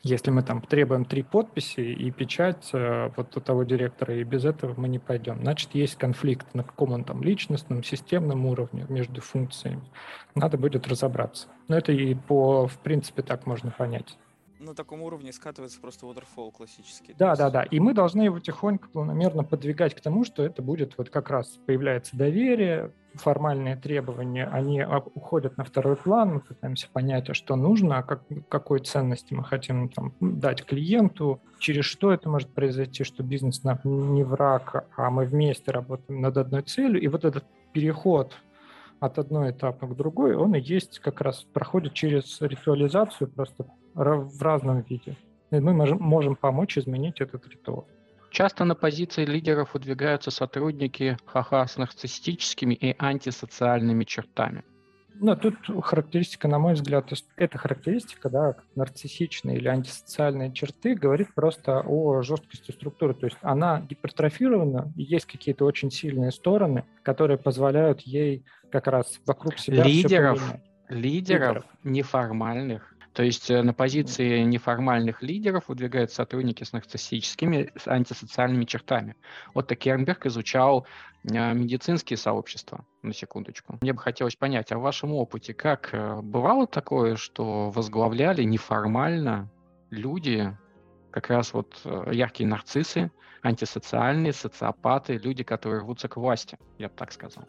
Если 0.03 0.31
мы 0.31 0.43
там 0.43 0.61
требуем 0.61 1.05
три 1.05 1.23
подписи 1.23 1.81
и 1.81 2.11
печать 2.11 2.71
э, 2.73 3.11
вот 3.17 3.37
у 3.37 3.41
того 3.41 3.65
директора, 3.65 4.15
и 4.15 4.25
без 4.25 4.45
этого 4.45 4.75
мы 4.77 4.89
не 4.89 4.99
пойдем, 4.99 5.41
значит, 5.41 5.75
есть 5.75 5.97
конфликт, 5.97 6.55
на 6.55 6.63
каком 6.63 6.93
он 6.93 7.05
там 7.05 7.23
личностном, 7.23 7.83
системном 7.83 8.47
уровне 8.47 8.87
между 8.89 9.21
функциями. 9.21 9.83
Надо 10.35 10.59
будет 10.59 10.87
разобраться. 10.87 11.49
Но 11.69 11.77
это 11.77 11.93
и 11.93 12.15
по, 12.15 12.67
в 12.67 12.79
принципе, 12.79 13.23
так 13.23 13.47
можно 13.47 13.71
понять 13.71 14.17
на 14.59 14.75
таком 14.75 15.03
уровне 15.03 15.33
скатывается 15.33 15.81
просто 15.81 16.07
waterfall 16.07 16.53
классический. 16.53 17.15
Да, 17.19 17.31
есть... 17.31 17.39
да, 17.39 17.51
да. 17.51 17.63
И 17.65 17.81
мы 17.81 17.95
должны 17.95 18.23
его 18.23 18.41
тихонько, 18.41 18.89
планомерно 18.89 19.45
подвигать 19.45 19.95
к 19.95 20.01
тому, 20.01 20.25
что 20.25 20.43
это 20.45 20.63
будет 20.63 20.97
вот 20.97 21.11
как 21.11 21.31
раз 21.31 21.59
появляется 21.67 22.17
доверие, 22.17 22.93
формальные 23.15 23.77
требования, 23.77 24.47
они 24.47 24.85
уходят 25.15 25.57
на 25.57 25.65
второй 25.65 25.97
план, 25.97 26.35
мы 26.35 26.41
пытаемся 26.41 26.89
понять, 26.93 27.31
а 27.31 27.35
что 27.35 27.57
нужно, 27.57 27.99
а 27.99 28.03
как, 28.03 28.23
какой 28.49 28.81
ценности 28.81 29.33
мы 29.33 29.43
хотим 29.43 29.89
там, 29.89 30.13
дать 30.21 30.65
клиенту, 30.65 31.41
через 31.59 31.85
что 31.87 32.13
это 32.13 32.29
может 32.29 32.51
произойти, 32.51 33.05
что 33.05 33.23
бизнес 33.23 33.65
нам 33.65 33.81
не 33.85 34.23
враг, 34.23 34.87
а 34.97 35.11
мы 35.11 35.25
вместе 35.25 35.71
работаем 35.71 36.21
над 36.21 36.37
одной 36.37 36.63
целью. 36.63 37.01
И 37.01 37.09
вот 37.09 37.25
этот 37.25 37.45
переход 37.73 38.35
от 39.01 39.19
одной 39.19 39.51
этапа 39.51 39.87
к 39.87 39.97
другой, 39.97 40.35
он 40.35 40.55
и 40.55 40.61
есть 40.61 40.99
как 40.99 41.21
раз 41.21 41.47
проходит 41.53 41.95
через 41.95 42.41
ритуализацию 42.41 43.29
просто 43.29 43.67
в 43.97 44.43
разном 44.43 44.83
виде. 44.83 45.17
И 45.51 45.59
мы 45.59 45.73
можем, 45.73 46.37
помочь 46.37 46.79
изменить 46.79 47.21
этот 47.21 47.49
ритуал. 47.49 47.89
Часто 48.31 48.65
на 48.65 48.75
позиции 48.75 49.25
лидеров 49.25 49.75
выдвигаются 49.75 50.31
сотрудники 50.31 51.17
ха-ха 51.25 51.67
с 51.67 51.79
нарциссическими 51.79 52.75
и 52.75 52.95
антисоциальными 52.99 54.05
чертами. 54.05 54.63
Ну, 55.19 55.35
тут 55.35 55.55
характеристика, 55.83 56.47
на 56.47 56.59
мой 56.59 56.75
взгляд, 56.75 57.11
эта 57.37 57.57
характеристика, 57.57 58.29
да, 58.29 58.57
нарциссичные 58.75 59.57
или 59.57 59.69
антисоциальные 59.69 60.53
черты, 60.53 60.95
говорит 60.95 61.33
просто 61.35 61.81
о 61.81 62.21
жесткости 62.21 62.73
структуры. 62.73 63.15
То 63.15 63.27
есть 63.27 63.39
она 63.41 63.81
гипертрофирована, 63.81 64.93
и 64.95 65.03
есть 65.05 65.25
какие-то 65.25 65.65
очень 65.65 65.91
сильные 65.91 66.33
стороны, 66.33 66.85
которые 67.03 67.39
позволяют 67.39 68.01
ей 68.03 68.45
как 68.71 68.89
раз 68.89 69.19
вокруг 69.25 69.59
себя 69.59 69.85
лидеров, 69.85 70.43
лидеров, 70.91 70.91
лидеров 70.91 71.65
неформальных 71.83 72.96
то 73.17 73.23
есть 73.23 73.51
э, 73.51 73.63
на 73.63 73.73
позиции 73.73 74.43
неформальных 74.43 75.23
лидеров 75.23 75.69
выдвигаются 75.69 76.17
сотрудники 76.17 76.65
с 76.65 76.73
нарциссическими, 76.73 77.73
с 77.75 77.89
антисоциальными 77.89 78.67
чертами. 78.67 79.17
Вот 79.55 79.75
Кернберг 79.75 80.27
изучал 80.27 80.87
э, 81.25 81.55
медицинские 81.55 82.19
сообщества, 82.19 82.85
на 83.01 83.15
секундочку. 83.15 83.79
Мне 83.81 83.95
бы 83.95 84.01
хотелось 84.01 84.37
понять, 84.37 84.71
а 84.71 84.77
в 84.77 84.83
вашем 84.83 85.15
опыте 85.15 85.55
как 85.55 85.95
э, 85.95 86.21
бывало 86.21 86.67
такое, 86.67 87.17
что 87.17 87.71
возглавляли 87.71 88.43
неформально 88.43 89.51
люди, 89.89 90.55
как 91.11 91.31
раз 91.31 91.55
вот 91.55 91.81
яркие 92.13 92.47
нарциссы, 92.47 93.11
антисоциальные, 93.41 94.35
социопаты, 94.35 95.17
люди, 95.17 95.43
которые 95.43 95.81
рвутся 95.81 96.09
к 96.09 96.19
власти, 96.19 96.59
я 96.77 96.89
бы 96.91 96.95
так 96.95 97.13
сказал. 97.13 97.49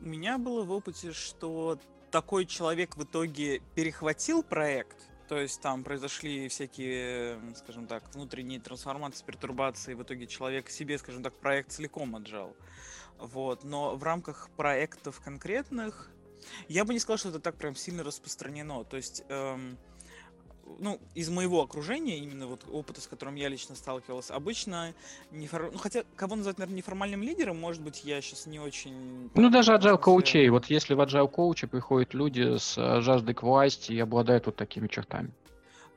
У 0.00 0.06
меня 0.06 0.38
было 0.38 0.62
в 0.62 0.70
опыте, 0.70 1.10
что 1.10 1.76
такой 2.10 2.46
человек 2.46 2.96
в 2.96 3.04
итоге 3.04 3.60
перехватил 3.74 4.42
проект, 4.42 4.96
то 5.28 5.38
есть 5.38 5.60
там 5.60 5.84
произошли 5.84 6.48
всякие, 6.48 7.38
скажем 7.54 7.86
так, 7.86 8.02
внутренние 8.14 8.60
трансформации, 8.60 9.24
пертурбации, 9.24 9.94
в 9.94 10.02
итоге 10.02 10.26
человек 10.26 10.68
себе, 10.70 10.98
скажем 10.98 11.22
так, 11.22 11.38
проект 11.38 11.70
целиком 11.70 12.16
отжал. 12.16 12.56
Вот. 13.18 13.62
Но 13.64 13.94
в 13.94 14.02
рамках 14.02 14.50
проектов 14.56 15.20
конкретных 15.20 16.10
я 16.68 16.84
бы 16.84 16.94
не 16.94 16.98
сказал, 16.98 17.18
что 17.18 17.28
это 17.28 17.38
так 17.38 17.56
прям 17.56 17.76
сильно 17.76 18.02
распространено. 18.02 18.82
То 18.84 18.96
есть 18.96 19.22
эм, 19.28 19.78
ну, 20.78 21.00
из 21.14 21.28
моего 21.28 21.62
окружения, 21.62 22.18
именно 22.18 22.46
вот 22.46 22.64
опыта, 22.70 23.00
с 23.00 23.06
которым 23.06 23.34
я 23.34 23.48
лично 23.48 23.74
сталкивался, 23.74 24.34
обычно, 24.34 24.94
нефор... 25.30 25.70
ну, 25.72 25.78
хотя, 25.78 26.04
кого 26.16 26.36
называть, 26.36 26.58
наверное, 26.58 26.78
неформальным 26.78 27.22
лидером, 27.22 27.58
может 27.58 27.82
быть, 27.82 28.04
я 28.04 28.20
сейчас 28.20 28.46
не 28.46 28.58
очень... 28.58 29.30
Ну, 29.34 29.50
даже 29.50 29.72
agile 29.72 29.98
коучей, 29.98 30.48
вот 30.48 30.66
если 30.66 30.94
в 30.94 31.00
agile 31.00 31.28
коуче 31.28 31.66
приходят 31.66 32.14
люди 32.14 32.58
с 32.58 32.76
э, 32.78 33.00
жаждой 33.00 33.34
к 33.34 33.42
власти 33.42 33.92
и 33.92 33.98
обладают 33.98 34.46
вот 34.46 34.56
такими 34.56 34.88
чертами. 34.88 35.30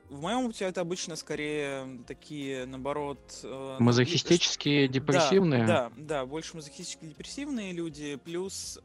В 0.09 0.21
моем 0.21 0.45
опыте 0.45 0.65
это 0.65 0.81
обычно 0.81 1.15
скорее 1.15 1.99
такие, 2.05 2.65
наоборот... 2.65 3.19
Э, 3.43 3.77
мазохистические, 3.79 4.87
депрессивные? 4.87 5.65
Да, 5.65 5.91
да, 5.95 6.19
да, 6.19 6.25
больше 6.25 6.55
мазохистические, 6.55 7.09
депрессивные 7.09 7.73
люди, 7.73 8.19
плюс 8.23 8.79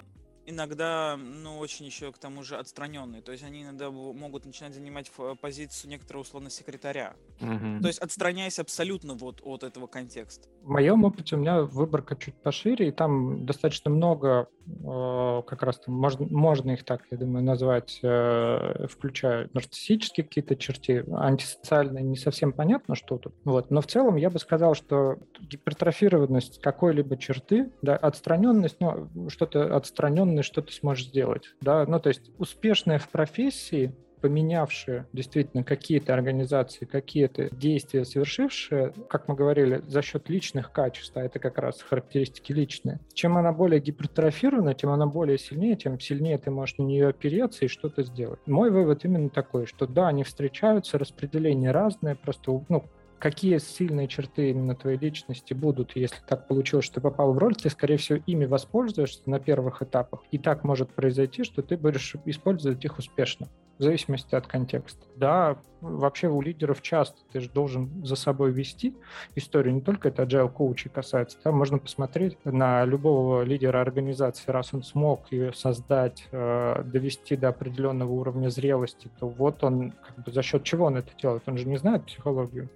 иногда, 0.49 1.17
ну, 1.17 1.59
очень 1.59 1.87
еще 1.87 2.11
к 2.13 2.19
тому 2.19 2.43
же 2.43 2.57
отстраненные. 2.57 3.23
То 3.23 3.33
есть 3.33 3.45
они 3.45 3.63
иногда 3.63 3.91
могут 3.91 4.47
начинать 4.47 4.75
занимать 4.75 5.11
позицию 5.41 5.91
некоторого 5.91 6.23
условно 6.23 6.51
секретаря. 6.51 7.15
Угу. 7.41 7.83
То 7.83 7.89
есть 7.89 7.99
отстраняясь 7.99 8.59
абсолютно 8.59 9.15
вот 9.15 9.41
от 9.45 9.63
этого 9.63 9.87
контекста. 9.87 10.49
В 10.63 10.71
моем 10.71 11.05
опыте 11.05 11.37
у 11.37 11.39
меня 11.39 11.63
выборка 11.63 12.17
чуть 12.17 12.35
пошире, 12.35 12.89
и 12.89 12.93
там 12.93 13.47
достаточно 13.47 13.91
много, 13.91 14.49
э, 14.67 15.43
как 15.47 15.63
раз 15.63 15.79
там 15.79 15.95
можно, 15.95 16.27
можно 16.27 16.73
их 16.73 16.85
так, 16.85 17.03
я 17.11 17.19
думаю, 17.19 17.45
назвать, 17.45 18.01
э, 18.03 18.87
включая 18.89 19.49
нарциссические 19.53 20.25
какие-то 20.25 20.57
черты, 20.57 21.05
антисоциальные, 21.13 22.05
не 22.05 22.17
совсем 22.17 22.53
понятно, 22.53 22.95
что 22.95 23.19
тут. 23.19 23.35
Вот. 23.45 23.71
Но 23.71 23.81
в 23.81 23.87
целом 23.87 24.17
я 24.17 24.31
бы 24.31 24.39
сказал, 24.39 24.75
что 24.75 25.19
гипертрофированность 25.41 26.61
какой-либо 26.61 27.17
черты, 27.17 27.71
да, 27.83 27.97
отстраненность, 27.97 28.77
ну, 28.81 29.09
что-то 29.29 29.77
отстраненное 29.77 30.38
способный, 30.39 30.43
что 30.43 30.63
ты 30.63 30.73
сможешь 30.73 31.07
сделать. 31.07 31.55
Да? 31.61 31.85
Ну, 31.87 32.01
то 32.01 32.09
есть 32.09 32.31
успешная 32.39 32.99
в 32.99 33.09
профессии 33.09 33.93
поменявшие 34.21 35.07
действительно 35.13 35.63
какие-то 35.63 36.13
организации, 36.13 36.87
какие-то 36.87 37.55
действия 37.55 38.05
совершившие, 38.05 38.93
как 39.09 39.29
мы 39.29 39.37
говорили, 39.37 39.81
за 39.87 40.03
счет 40.03 40.29
личных 40.29 40.73
качеств, 40.73 41.17
а 41.17 41.23
это 41.23 41.39
как 41.39 41.57
раз 41.59 41.81
характеристики 41.83 42.53
личные. 42.53 42.99
Чем 43.15 43.39
она 43.39 43.53
более 43.53 43.81
гипертрофирована, 43.81 44.75
тем 44.75 44.91
она 44.91 45.07
более 45.07 45.39
сильнее, 45.39 45.77
тем 45.77 46.01
сильнее 46.01 46.37
ты 46.39 46.51
можешь 46.51 46.79
на 46.79 46.83
нее 46.83 47.07
опереться 47.07 47.65
и 47.65 47.69
что-то 47.69 48.03
сделать. 48.03 48.41
Мой 48.47 48.73
вывод 48.73 49.05
именно 49.05 49.31
такой, 49.31 49.67
что 49.67 49.87
да, 49.87 50.09
они 50.09 50.25
встречаются, 50.25 50.99
распределение 50.99 51.71
разное, 51.71 52.17
просто 52.17 52.65
ну, 52.69 52.85
какие 53.19 53.59
сильные 53.59 54.09
черты 54.09 54.51
именно 54.51 54.75
твоей 54.75 54.99
личности 54.99 55.55
будут, 55.55 55.97
если 55.97 56.19
так 56.27 56.47
получилось, 56.47 56.85
что 56.85 56.97
ты 56.97 57.01
попал 57.01 57.33
в 57.33 57.39
роль, 57.39 57.57
ты, 57.57 57.69
скорее 57.71 57.97
всего, 57.97 58.21
ими 58.27 58.45
воспользуешься 58.45 59.23
на 59.27 59.41
первых 59.41 59.83
этапах. 59.83 60.23
И 60.31 60.39
так 60.39 60.65
может 60.65 60.91
произойти, 60.91 61.45
что 61.45 61.63
ты 61.63 61.77
будешь 61.77 62.15
использовать 62.25 62.85
их 62.85 62.99
успешно, 62.99 63.49
в 63.79 63.83
зависимости 63.83 64.35
от 64.35 64.47
контекста. 64.47 65.05
Да, 65.17 65.59
вообще 65.81 66.29
у 66.29 66.41
лидеров 66.41 66.83
часто 66.83 67.19
ты 67.33 67.41
же 67.41 67.49
должен 67.51 68.05
за 68.05 68.17
собой 68.17 68.51
вести 68.53 68.97
историю, 69.35 69.75
не 69.75 69.81
только 69.81 70.09
это 70.09 70.23
agile 70.23 70.51
коучи 70.51 70.89
касается, 70.89 71.39
там 71.43 71.57
можно 71.57 71.79
посмотреть 71.79 72.37
на 72.45 72.85
любого 72.85 73.43
лидера 73.43 73.81
организации, 73.81 74.51
раз 74.51 74.75
он 74.75 74.83
смог 74.83 75.31
ее 75.31 75.53
создать, 75.53 76.27
э, 76.33 76.83
довести 76.85 77.37
до 77.37 77.49
определенного 77.49 78.13
уровня 78.13 78.49
зрелости, 78.49 79.11
то 79.19 79.29
вот 79.29 79.63
он, 79.63 79.93
как 79.93 80.25
бы 80.25 80.33
за 80.33 80.43
счет 80.43 80.65
чего 80.65 80.87
он 80.87 80.97
это 80.97 81.11
делает, 81.21 81.43
он 81.47 81.59
же 81.59 81.69
не 81.69 81.77
знает 81.77 82.05
психологию 82.05 82.69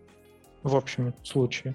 в 0.62 0.76
общем 0.76 1.14
случае. 1.22 1.74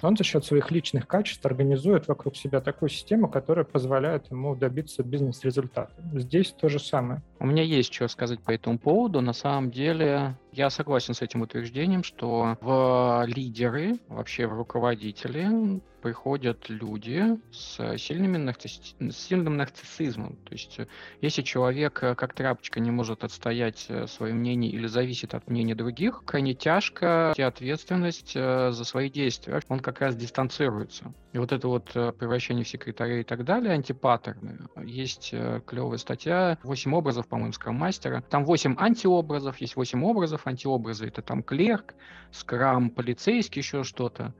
Он 0.00 0.16
за 0.16 0.22
счет 0.22 0.44
своих 0.44 0.70
личных 0.70 1.06
качеств 1.08 1.44
организует 1.44 2.06
вокруг 2.06 2.36
себя 2.36 2.60
такую 2.60 2.88
систему, 2.88 3.28
которая 3.28 3.64
позволяет 3.64 4.30
ему 4.30 4.54
добиться 4.54 5.02
бизнес-результата. 5.02 5.92
Здесь 6.14 6.52
то 6.52 6.68
же 6.68 6.78
самое. 6.78 7.20
У 7.40 7.46
меня 7.46 7.64
есть 7.64 7.92
что 7.92 8.06
сказать 8.06 8.40
по 8.40 8.52
этому 8.52 8.78
поводу. 8.78 9.20
На 9.20 9.32
самом 9.32 9.70
деле, 9.70 10.36
я 10.52 10.70
согласен 10.70 11.14
с 11.14 11.22
этим 11.22 11.42
утверждением, 11.42 12.04
что 12.04 12.56
в 12.60 13.24
лидеры, 13.26 13.96
вообще 14.08 14.46
в 14.46 14.52
руководители 14.52 15.80
приходят 15.98 16.68
люди 16.68 17.38
с, 17.50 17.96
сильными 17.98 18.36
нарцисс... 18.36 18.94
сильным 19.10 19.56
нарциссизмом. 19.56 20.36
То 20.44 20.52
есть, 20.52 20.80
если 21.20 21.42
человек 21.42 22.02
э, 22.02 22.14
как 22.14 22.34
тряпочка 22.34 22.80
не 22.80 22.90
может 22.90 23.24
отстоять 23.24 23.86
э, 23.88 24.06
свое 24.06 24.34
мнение 24.34 24.70
или 24.70 24.86
зависит 24.86 25.34
от 25.34 25.48
мнения 25.48 25.74
других, 25.74 26.22
крайне 26.24 26.54
тяжко 26.54 27.28
нести 27.30 27.42
ответственность 27.42 28.32
э, 28.34 28.70
за 28.72 28.84
свои 28.84 29.10
действия. 29.10 29.60
Он 29.68 29.80
как 29.80 30.00
раз 30.00 30.16
дистанцируется. 30.16 31.12
И 31.32 31.38
вот 31.38 31.52
это 31.52 31.68
вот 31.68 31.84
превращение 31.92 32.64
в 32.64 32.68
секретаря 32.68 33.20
и 33.20 33.24
так 33.24 33.44
далее, 33.44 33.74
антипаттерны. 33.74 34.58
Есть 34.82 35.34
клевая 35.66 35.98
статья 35.98 36.56
«8 36.62 36.94
образов 36.94 37.28
по-моему, 37.28 37.52
скрам-мастера. 37.52 38.22
Там 38.22 38.44
8 38.44 38.76
антиобразов, 38.78 39.58
есть 39.58 39.76
8 39.76 40.02
образов. 40.04 40.46
Антиобразы 40.46 41.06
это 41.06 41.20
там 41.20 41.42
клерк, 41.42 41.94
скрам, 42.32 42.90
полицейский, 42.90 43.60
еще 43.60 43.84
что-то. 43.84 44.34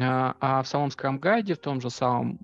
А, 0.00 0.34
а 0.40 0.62
в 0.62 0.68
самом 0.68 0.90
скрам-гайде, 0.90 1.54
в 1.54 1.58
том 1.58 1.80
же 1.80 1.90
самом 1.90 2.38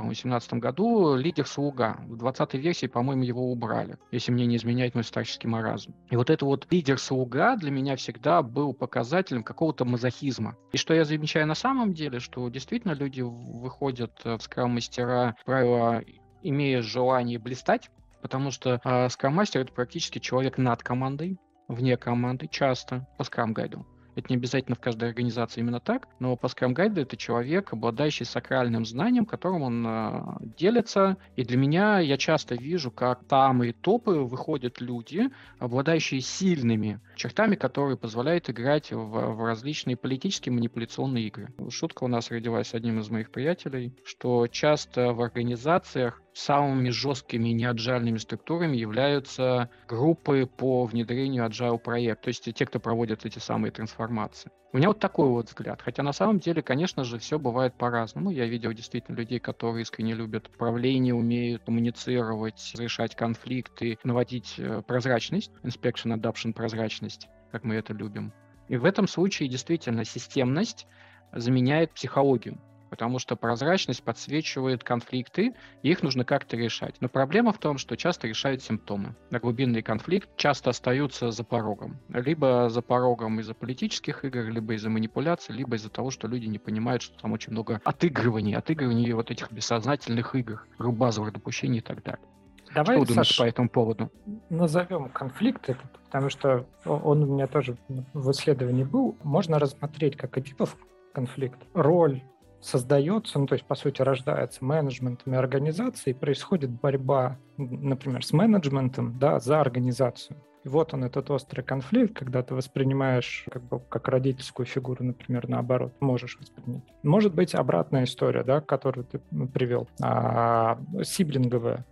по-моему, 0.00 0.14
в 0.14 0.22
2017 0.22 0.52
году 0.54 1.14
лидер-слуга. 1.14 1.98
В 2.06 2.16
20 2.16 2.54
версии, 2.54 2.86
по-моему, 2.86 3.22
его 3.22 3.52
убрали, 3.52 3.98
если 4.10 4.32
мне 4.32 4.46
не 4.46 4.56
изменяет 4.56 4.94
мой 4.94 5.04
старческий 5.04 5.48
маразм. 5.48 5.94
И 6.08 6.16
вот 6.16 6.30
это 6.30 6.46
вот 6.46 6.66
лидер-слуга 6.70 7.56
для 7.56 7.70
меня 7.70 7.96
всегда 7.96 8.42
был 8.42 8.72
показателем 8.72 9.42
какого-то 9.42 9.84
мазохизма. 9.84 10.56
И 10.72 10.78
что 10.78 10.94
я 10.94 11.04
замечаю 11.04 11.46
на 11.46 11.54
самом 11.54 11.92
деле, 11.92 12.18
что 12.18 12.48
действительно 12.48 12.92
люди 12.92 13.20
выходят 13.20 14.12
в 14.24 14.38
скрам-мастера, 14.40 15.36
правило, 15.44 16.02
имея 16.42 16.80
желание 16.80 17.38
блистать, 17.38 17.90
потому 18.22 18.50
что 18.50 18.80
э, 18.82 19.08
скрам-мастер 19.10 19.60
это 19.60 19.72
практически 19.72 20.18
человек 20.18 20.56
над 20.56 20.82
командой, 20.82 21.38
вне 21.68 21.96
команды, 21.96 22.48
часто 22.50 23.06
по 23.18 23.24
скрам-гайду. 23.24 23.86
Это 24.20 24.34
не 24.34 24.36
обязательно 24.36 24.76
в 24.76 24.80
каждой 24.80 25.08
организации 25.08 25.60
именно 25.60 25.80
так, 25.80 26.06
но 26.18 26.36
по 26.36 26.46
Scrum 26.46 26.74
Guide 26.74 27.00
это 27.00 27.16
человек, 27.16 27.72
обладающий 27.72 28.26
сакральным 28.26 28.84
знанием, 28.84 29.24
которым 29.24 29.62
он 29.62 29.86
э, 29.86 30.22
делится. 30.58 31.16
И 31.36 31.42
для 31.42 31.56
меня 31.56 32.00
я 32.00 32.18
часто 32.18 32.54
вижу, 32.54 32.90
как 32.90 33.24
там 33.24 33.64
и 33.64 33.72
топы 33.72 34.10
выходят 34.10 34.82
люди, 34.82 35.30
обладающие 35.58 36.20
сильными 36.20 37.00
чертами, 37.16 37.54
которые 37.54 37.96
позволяют 37.96 38.50
играть 38.50 38.92
в, 38.92 38.98
в 38.98 39.44
различные 39.46 39.96
политические 39.96 40.52
манипуляционные 40.52 41.26
игры. 41.28 41.48
Шутка 41.70 42.04
у 42.04 42.08
нас 42.08 42.30
родилась 42.30 42.74
одним 42.74 43.00
из 43.00 43.08
моих 43.08 43.30
приятелей, 43.30 43.94
что 44.04 44.46
часто 44.48 45.14
в 45.14 45.22
организациях 45.22 46.20
самыми 46.32 46.90
жесткими 46.90 47.48
неаджальными 47.50 48.18
структурами 48.18 48.76
являются 48.76 49.70
группы 49.88 50.46
по 50.46 50.84
внедрению 50.84 51.46
agile 51.46 51.78
проект, 51.78 52.22
то 52.22 52.28
есть 52.28 52.52
те, 52.52 52.66
кто 52.66 52.80
проводят 52.80 53.24
эти 53.24 53.38
самые 53.38 53.72
трансформации. 53.72 54.50
У 54.72 54.76
меня 54.76 54.88
вот 54.88 55.00
такой 55.00 55.28
вот 55.28 55.48
взгляд. 55.48 55.82
Хотя 55.82 56.04
на 56.04 56.12
самом 56.12 56.38
деле, 56.38 56.62
конечно 56.62 57.02
же, 57.02 57.18
все 57.18 57.40
бывает 57.40 57.74
по-разному. 57.74 58.30
Я 58.30 58.46
видел 58.46 58.72
действительно 58.72 59.16
людей, 59.16 59.40
которые 59.40 59.82
искренне 59.82 60.14
любят 60.14 60.46
управление, 60.46 61.12
умеют 61.12 61.64
коммуницировать, 61.64 62.72
решать 62.78 63.16
конфликты, 63.16 63.98
наводить 64.04 64.54
э, 64.58 64.82
прозрачность, 64.86 65.50
inspection, 65.64 66.16
adoption, 66.16 66.52
прозрачность, 66.52 67.28
как 67.50 67.64
мы 67.64 67.74
это 67.74 67.92
любим. 67.92 68.32
И 68.68 68.76
в 68.76 68.84
этом 68.84 69.08
случае 69.08 69.48
действительно 69.48 70.04
системность 70.04 70.86
заменяет 71.32 71.92
психологию 71.92 72.60
потому 72.90 73.18
что 73.18 73.36
прозрачность 73.36 74.02
подсвечивает 74.02 74.84
конфликты, 74.84 75.54
и 75.82 75.90
их 75.90 76.02
нужно 76.02 76.24
как-то 76.24 76.56
решать. 76.56 76.96
Но 77.00 77.08
проблема 77.08 77.52
в 77.52 77.58
том, 77.58 77.78
что 77.78 77.96
часто 77.96 78.26
решают 78.26 78.62
симптомы. 78.62 79.14
На 79.30 79.38
глубинный 79.38 79.82
конфликт 79.82 80.28
часто 80.36 80.70
остаются 80.70 81.30
за 81.30 81.44
порогом. 81.44 81.98
Либо 82.08 82.68
за 82.68 82.82
порогом 82.82 83.40
из-за 83.40 83.54
политических 83.54 84.24
игр, 84.24 84.44
либо 84.50 84.74
из-за 84.74 84.90
манипуляций, 84.90 85.54
либо 85.54 85.76
из-за 85.76 85.88
того, 85.88 86.10
что 86.10 86.26
люди 86.28 86.46
не 86.46 86.58
понимают, 86.58 87.02
что 87.02 87.18
там 87.18 87.32
очень 87.32 87.52
много 87.52 87.80
отыгрываний, 87.84 88.54
отыгрываний 88.54 89.12
вот 89.12 89.30
этих 89.30 89.50
бессознательных 89.52 90.34
игр, 90.34 90.66
базовых 90.78 91.32
допущений 91.32 91.78
и 91.78 91.82
так 91.82 92.02
далее. 92.02 92.26
Давай, 92.74 92.96
что 92.98 93.06
думаешь 93.06 93.28
Саш, 93.28 93.38
по 93.38 93.44
этому 93.44 93.68
поводу? 93.68 94.10
Назовем 94.48 95.08
конфликт 95.08 95.68
этот, 95.68 95.90
потому 96.04 96.28
что 96.30 96.66
он 96.84 97.22
у 97.24 97.26
меня 97.26 97.46
тоже 97.46 97.76
в 98.14 98.30
исследовании 98.30 98.84
был. 98.84 99.16
Можно 99.24 99.58
рассмотреть 99.58 100.16
как 100.16 100.38
и 100.38 100.42
типов 100.42 100.76
конфликт. 101.12 101.58
Роль 101.74 102.22
создается, 102.60 103.38
ну, 103.38 103.46
то 103.46 103.54
есть, 103.54 103.64
по 103.64 103.74
сути, 103.74 104.02
рождается 104.02 104.64
менеджментами 104.64 105.36
организации, 105.36 106.12
происходит 106.12 106.70
борьба, 106.70 107.38
например, 107.56 108.24
с 108.24 108.32
менеджментом, 108.32 109.18
да, 109.18 109.40
за 109.40 109.60
организацию. 109.60 110.36
И 110.64 110.68
вот 110.68 110.92
он, 110.92 111.04
этот 111.04 111.30
острый 111.30 111.62
конфликт, 111.62 112.18
когда 112.18 112.42
ты 112.42 112.54
воспринимаешь 112.54 113.46
как 113.50 113.62
бы 113.62 113.80
как 113.80 114.08
родительскую 114.08 114.66
фигуру, 114.66 115.02
например, 115.04 115.48
наоборот, 115.48 115.94
можешь 116.00 116.38
воспринять. 116.38 116.84
Может 117.02 117.34
быть 117.34 117.54
обратная 117.54 118.04
история, 118.04 118.44
да, 118.44 118.60
которую 118.60 119.06
ты 119.06 119.20
привел, 119.54 119.88
а, 120.02 120.78
сиблинговая, 121.02 121.86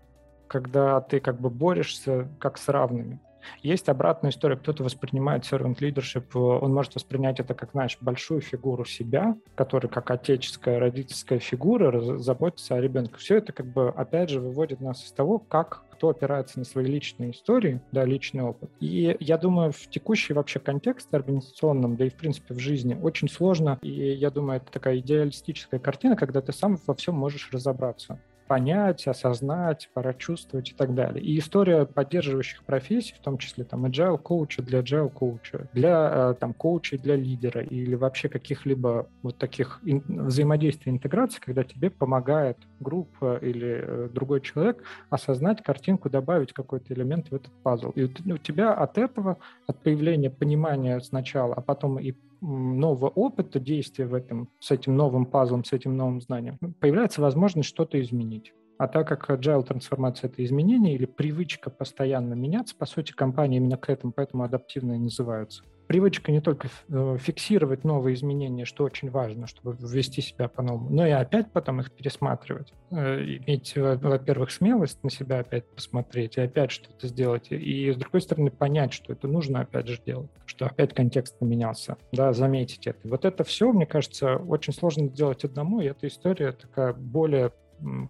когда 0.48 1.00
ты 1.00 1.20
как 1.20 1.40
бы 1.40 1.48
борешься 1.48 2.28
как 2.38 2.58
с 2.58 2.68
равными. 2.68 3.20
Есть 3.62 3.88
обратная 3.88 4.30
история, 4.30 4.56
кто-то 4.56 4.84
воспринимает 4.84 5.44
servant 5.44 5.78
leadership, 5.78 6.24
э, 6.34 6.38
он 6.38 6.74
может 6.74 6.94
воспринять 6.94 7.40
это 7.40 7.54
как, 7.54 7.72
знаешь, 7.72 7.98
большую 8.00 8.40
фигуру 8.40 8.84
себя, 8.84 9.36
которая 9.54 9.90
как 9.90 10.10
отеческая, 10.10 10.78
родительская 10.78 11.38
фигура 11.38 12.18
заботится 12.18 12.76
о 12.76 12.80
ребенке. 12.80 13.14
Все 13.16 13.36
это 13.36 13.52
как 13.52 13.66
бы, 13.66 13.88
опять 13.88 14.30
же, 14.30 14.40
выводит 14.40 14.80
нас 14.80 15.04
из 15.04 15.12
того, 15.12 15.38
как 15.38 15.82
кто 15.98 16.10
опирается 16.10 16.60
на 16.60 16.64
свои 16.64 16.84
личные 16.84 17.32
истории, 17.32 17.80
да, 17.90 18.04
личный 18.04 18.44
опыт. 18.44 18.70
И 18.78 19.16
я 19.18 19.36
думаю, 19.36 19.72
в 19.72 19.90
текущий 19.90 20.32
вообще 20.32 20.60
контексте 20.60 21.16
организационном, 21.16 21.96
да 21.96 22.06
и 22.06 22.08
в 22.08 22.14
принципе 22.14 22.54
в 22.54 22.60
жизни, 22.60 22.94
очень 22.94 23.28
сложно, 23.28 23.80
и 23.82 23.90
я 23.90 24.30
думаю, 24.30 24.58
это 24.58 24.70
такая 24.70 24.98
идеалистическая 24.98 25.80
картина, 25.80 26.14
когда 26.14 26.40
ты 26.40 26.52
сам 26.52 26.78
во 26.86 26.94
всем 26.94 27.16
можешь 27.16 27.50
разобраться 27.52 28.20
понять, 28.48 29.06
осознать, 29.06 29.90
прочувствовать 29.94 30.70
и 30.70 30.74
так 30.74 30.94
далее. 30.94 31.22
И 31.22 31.38
история 31.38 31.84
поддерживающих 31.84 32.64
профессий, 32.64 33.14
в 33.14 33.22
том 33.22 33.38
числе 33.38 33.64
там 33.64 33.84
agile 33.86 34.18
коуча 34.18 34.62
для 34.62 34.80
agile 34.80 35.10
коуча, 35.10 35.68
для 35.72 36.30
э, 36.30 36.34
там 36.40 36.54
коучей 36.54 36.98
для 36.98 37.14
лидера 37.14 37.62
или 37.62 37.94
вообще 37.94 38.28
каких-либо 38.28 39.06
вот 39.22 39.36
таких 39.36 39.80
взаимодействий, 39.82 40.90
интеграции, 40.90 41.40
когда 41.40 41.62
тебе 41.62 41.90
помогает 41.90 42.56
группа 42.80 43.36
или 43.36 43.82
э, 43.82 44.08
другой 44.12 44.40
человек 44.40 44.82
осознать 45.10 45.62
картинку, 45.62 46.08
добавить 46.08 46.52
какой-то 46.52 46.94
элемент 46.94 47.30
в 47.30 47.34
этот 47.34 47.52
пазл. 47.62 47.90
И 47.90 48.04
у 48.04 48.38
тебя 48.38 48.72
от 48.72 48.96
этого, 48.96 49.36
от 49.66 49.78
появления 49.82 50.30
понимания 50.30 50.98
сначала, 51.00 51.54
а 51.54 51.60
потом 51.60 51.98
и 51.98 52.14
нового 52.40 53.08
опыта 53.08 53.60
действия 53.60 54.06
в 54.06 54.14
этом, 54.14 54.48
с 54.60 54.70
этим 54.70 54.96
новым 54.96 55.26
пазлом, 55.26 55.64
с 55.64 55.72
этим 55.72 55.96
новым 55.96 56.20
знанием, 56.20 56.58
появляется 56.80 57.20
возможность 57.20 57.68
что-то 57.68 58.00
изменить. 58.00 58.52
А 58.78 58.86
так 58.86 59.08
как 59.08 59.28
agile 59.28 59.64
трансформация— 59.64 60.30
это 60.30 60.44
изменение 60.44 60.94
или 60.94 61.04
привычка 61.04 61.68
постоянно 61.68 62.34
меняться, 62.34 62.76
по 62.76 62.86
сути, 62.86 63.12
компании 63.12 63.56
именно 63.56 63.76
к 63.76 63.90
этому, 63.90 64.12
поэтому 64.12 64.44
адаптивные 64.44 65.00
называются 65.00 65.64
привычка 65.88 66.30
не 66.30 66.40
только 66.40 66.68
э, 66.88 67.16
фиксировать 67.18 67.82
новые 67.82 68.14
изменения, 68.14 68.64
что 68.64 68.84
очень 68.84 69.10
важно, 69.10 69.46
чтобы 69.48 69.76
ввести 69.80 70.20
себя 70.20 70.48
по-новому, 70.48 70.90
но 70.90 71.06
и 71.06 71.10
опять 71.10 71.50
потом 71.50 71.80
их 71.80 71.90
пересматривать. 71.90 72.72
Э, 72.90 73.20
иметь, 73.20 73.72
во-первых, 73.74 74.52
смелость 74.52 75.02
на 75.02 75.10
себя 75.10 75.40
опять 75.40 75.64
посмотреть 75.70 76.36
и 76.36 76.42
опять 76.42 76.70
что-то 76.70 77.08
сделать. 77.08 77.46
И, 77.50 77.90
с 77.90 77.96
другой 77.96 78.20
стороны, 78.20 78.50
понять, 78.50 78.92
что 78.92 79.12
это 79.12 79.26
нужно 79.26 79.60
опять 79.60 79.88
же 79.88 80.00
делать, 80.04 80.30
что 80.44 80.66
опять 80.66 80.94
контекст 80.94 81.38
поменялся. 81.38 81.96
Да, 82.12 82.32
заметить 82.34 82.86
это. 82.86 83.08
Вот 83.08 83.24
это 83.24 83.42
все, 83.42 83.72
мне 83.72 83.86
кажется, 83.86 84.36
очень 84.36 84.74
сложно 84.74 85.08
сделать 85.08 85.44
одному, 85.44 85.80
и 85.80 85.86
эта 85.86 86.06
история 86.06 86.52
такая 86.52 86.92
более 86.92 87.52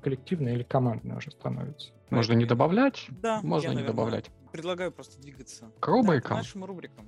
коллективная 0.03 0.55
или 0.55 0.65
командная 0.65 1.19
уже 1.19 1.31
становится. 1.31 1.93
Можно 2.11 2.33
не 2.33 2.45
добавлять? 2.45 3.07
Да, 3.23 3.41
можно 3.43 3.67
я, 3.67 3.71
не 3.71 3.77
наверное, 3.77 3.95
добавлять. 3.95 4.31
Предлагаю 4.51 4.91
просто 4.91 5.21
двигаться. 5.21 5.71
К 5.79 5.87
рубрикам? 5.89 6.23
Да, 6.23 6.29
к 6.29 6.39
нашим 6.39 6.65
рубрикам 6.65 7.07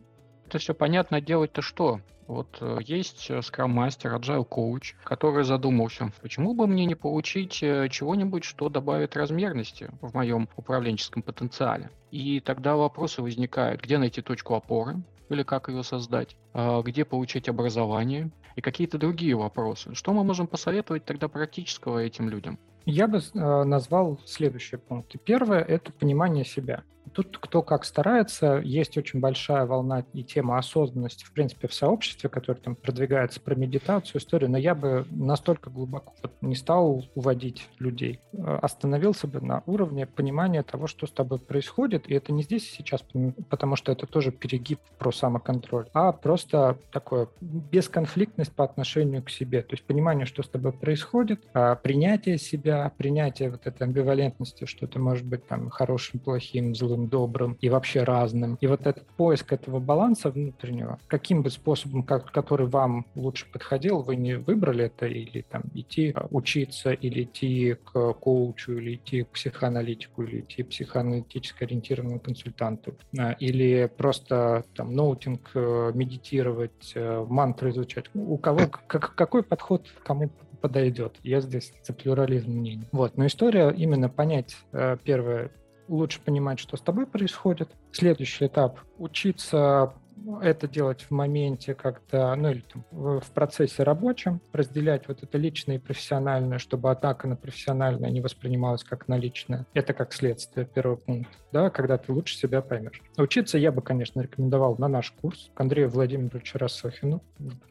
это 0.51 0.59
все 0.59 0.75
понятно, 0.75 1.21
делать-то 1.21 1.63
что? 1.63 2.01
Вот 2.27 2.59
э, 2.61 2.79
есть 2.85 3.31
Scrum 3.31 3.73
Master, 3.73 4.19
Agile 4.19 4.47
Coach, 4.49 4.95
который 5.05 5.45
задумался, 5.45 6.13
почему 6.21 6.55
бы 6.55 6.67
мне 6.67 6.87
не 6.87 6.97
получить 6.97 7.63
э, 7.63 7.89
чего-нибудь, 7.89 8.43
что 8.43 8.69
добавит 8.69 9.17
размерности 9.17 9.91
в 10.01 10.13
моем 10.13 10.49
управленческом 10.57 11.23
потенциале. 11.23 11.91
И 12.11 12.41
тогда 12.41 12.75
вопросы 12.75 13.23
возникают, 13.23 13.81
где 13.81 13.97
найти 13.99 14.23
точку 14.23 14.55
опоры, 14.55 14.97
или 15.29 15.45
как 15.45 15.69
ее 15.69 15.85
создать, 15.85 16.37
где 16.53 17.05
получить 17.05 17.49
образование 17.49 18.33
и 18.57 18.61
какие-то 18.61 18.99
другие 18.99 19.37
вопросы. 19.37 19.95
Что 19.95 20.13
мы 20.13 20.25
можем 20.25 20.49
посоветовать 20.49 21.05
тогда 21.05 21.29
практического 21.29 22.01
этим 22.01 22.29
людям? 22.29 22.59
Я 22.87 23.09
бы 23.09 23.19
э, 23.19 23.65
назвал 23.65 24.19
следующие 24.25 24.79
пункты. 24.79 25.19
Первое– 25.19 25.61
это 25.69 25.93
понимание 25.93 26.45
себя. 26.45 26.83
Тут 27.13 27.39
кто 27.39 27.63
как 27.63 27.85
старается, 27.85 28.61
есть 28.65 28.97
очень 28.97 29.21
большая 29.21 29.67
волна 29.67 30.05
и 30.13 30.23
тема 30.23 30.59
осознанности, 30.59 31.25
в 31.25 31.33
принципе, 31.33 31.67
в 31.67 31.75
сообществе, 31.75 32.31
которое 32.31 32.61
там 32.61 32.77
продвигается 32.77 33.41
про 33.41 33.55
медитацию, 33.57 34.21
историю, 34.21 34.51
но 34.51 34.59
я 34.59 34.75
бы 34.75 35.05
настолько 35.11 35.71
глубоко 35.71 36.13
вот 36.23 36.33
не 36.41 36.55
стал 36.55 37.05
уводить 37.15 37.69
людей. 37.79 38.21
Э, 38.33 38.59
остановился 38.63 39.27
бы 39.27 39.41
на 39.41 39.63
уровне 39.67 40.07
понимания 40.07 40.63
того, 40.63 40.87
что 40.87 41.07
с 41.07 41.11
тобой 41.11 41.39
происходит, 41.41 42.09
и 42.09 42.15
это 42.15 42.33
не 42.33 42.43
здесь 42.43 42.69
и 42.69 42.77
сейчас, 42.77 43.05
потому 43.49 43.75
что 43.75 43.91
это 43.91 44.07
тоже 44.07 44.31
перегиб 44.31 44.79
про 44.99 45.11
самоконтроль, 45.11 45.87
а 45.93 46.13
просто 46.13 46.79
такое 46.93 47.29
бесконфликтность 47.41 48.53
по 48.53 48.65
отношению 48.65 49.23
к 49.23 49.31
себе, 49.31 49.63
то 49.63 49.73
есть 49.73 49.85
понимание, 49.85 50.27
что 50.27 50.43
с 50.43 50.49
тобой 50.49 50.73
происходит, 50.73 51.41
а 51.55 51.75
принятие 51.75 52.39
себя, 52.39 52.70
принятие 52.97 53.51
вот 53.51 53.67
этой 53.67 53.85
амбивалентности, 53.85 54.65
что 54.67 54.87
ты 54.87 54.99
можешь 54.99 55.25
быть 55.25 55.47
там 55.47 55.71
хорошим, 55.71 56.21
плохим, 56.21 56.75
злым, 56.75 56.91
злым, 56.91 57.09
добрым 57.09 57.57
и 57.61 57.69
вообще 57.69 58.03
разным. 58.03 58.59
И 58.61 58.67
вот 58.67 58.87
этот 58.87 59.07
поиск 59.17 59.53
этого 59.53 59.81
баланса 59.81 60.31
внутреннего, 60.31 60.99
каким 61.07 61.43
бы 61.43 61.51
способом, 61.51 62.03
как, 62.03 62.31
который 62.33 62.67
вам 62.67 63.07
лучше 63.15 63.47
подходил, 63.51 64.03
вы 64.03 64.17
не 64.17 64.35
выбрали 64.35 64.87
это 64.87 65.07
или 65.07 65.43
там 65.43 65.63
идти 65.75 66.13
а, 66.15 66.27
учиться, 66.31 66.93
или 66.93 67.23
идти 67.23 67.77
к 67.85 68.13
коучу, 68.15 68.73
или 68.73 68.95
идти 68.95 69.23
к 69.23 69.29
психоаналитику, 69.29 70.23
или 70.23 70.41
идти 70.41 70.63
к 70.63 70.69
психоаналитически 70.69 71.65
ориентированному 71.65 72.21
консультанту, 72.21 72.95
а, 73.19 73.33
или 73.33 73.91
просто 73.97 74.65
там 74.75 74.95
ноутинг, 74.95 75.51
э, 75.55 75.93
медитировать, 75.95 76.93
э, 76.95 77.27
мантры 77.29 77.71
изучать. 77.71 78.07
У 78.15 78.37
кого 78.39 78.67
как, 78.67 79.15
какой 79.15 79.43
подход 79.43 79.87
кому 80.03 80.31
подойдет. 80.61 81.17
Я 81.23 81.41
здесь 81.41 81.73
за 81.83 81.93
плюрализм 81.93 82.51
мнений. 82.51 82.89
Вот. 82.93 83.17
Но 83.17 83.27
история 83.27 83.71
именно 83.71 84.09
понять, 84.09 84.57
э, 84.73 84.97
первое, 85.03 85.51
лучше 85.89 86.21
понимать, 86.21 86.61
что 86.61 86.77
с 86.77 86.81
тобой 86.81 87.07
происходит. 87.07 87.71
Следующий 87.93 88.47
этап— 88.47 88.81
учиться 88.99 89.95
это 90.43 90.69
делать 90.69 91.03
в 91.03 91.11
моменте, 91.11 91.75
когда, 91.75 92.35
ну 92.37 92.51
или 92.51 92.61
там, 92.61 92.85
в, 92.91 93.31
процессе 93.33 93.83
рабочем, 93.83 94.41
разделять 94.53 95.09
вот 95.09 95.23
это 95.23 95.39
личное 95.39 95.77
и 95.77 95.79
профессиональное, 95.79 96.59
чтобы 96.59 96.91
атака 96.91 97.27
на 97.27 97.37
профессиональное 97.37 98.11
не 98.11 98.21
воспринималась 98.21 98.85
как 98.85 99.09
на 99.09 99.17
личное. 99.17 99.67
Это 99.75 99.93
как 99.93 100.13
следствие, 100.13 100.67
первый 100.67 100.99
пункт, 100.99 101.31
да, 101.53 101.71
когда 101.71 101.99
ты 101.99 102.13
лучше 102.13 102.37
себя 102.37 102.63
поймешь. 102.63 103.03
Учиться 103.17 103.59
я 103.59 103.73
бы, 103.73 103.83
конечно, 103.83 104.21
рекомендовал 104.21 104.77
на 104.79 104.89
наш 104.89 105.11
курс 105.13 105.51
к 105.55 105.61
Андрею 105.61 105.89
Владимировичу 105.89 106.59
Рассохину. 106.59 107.23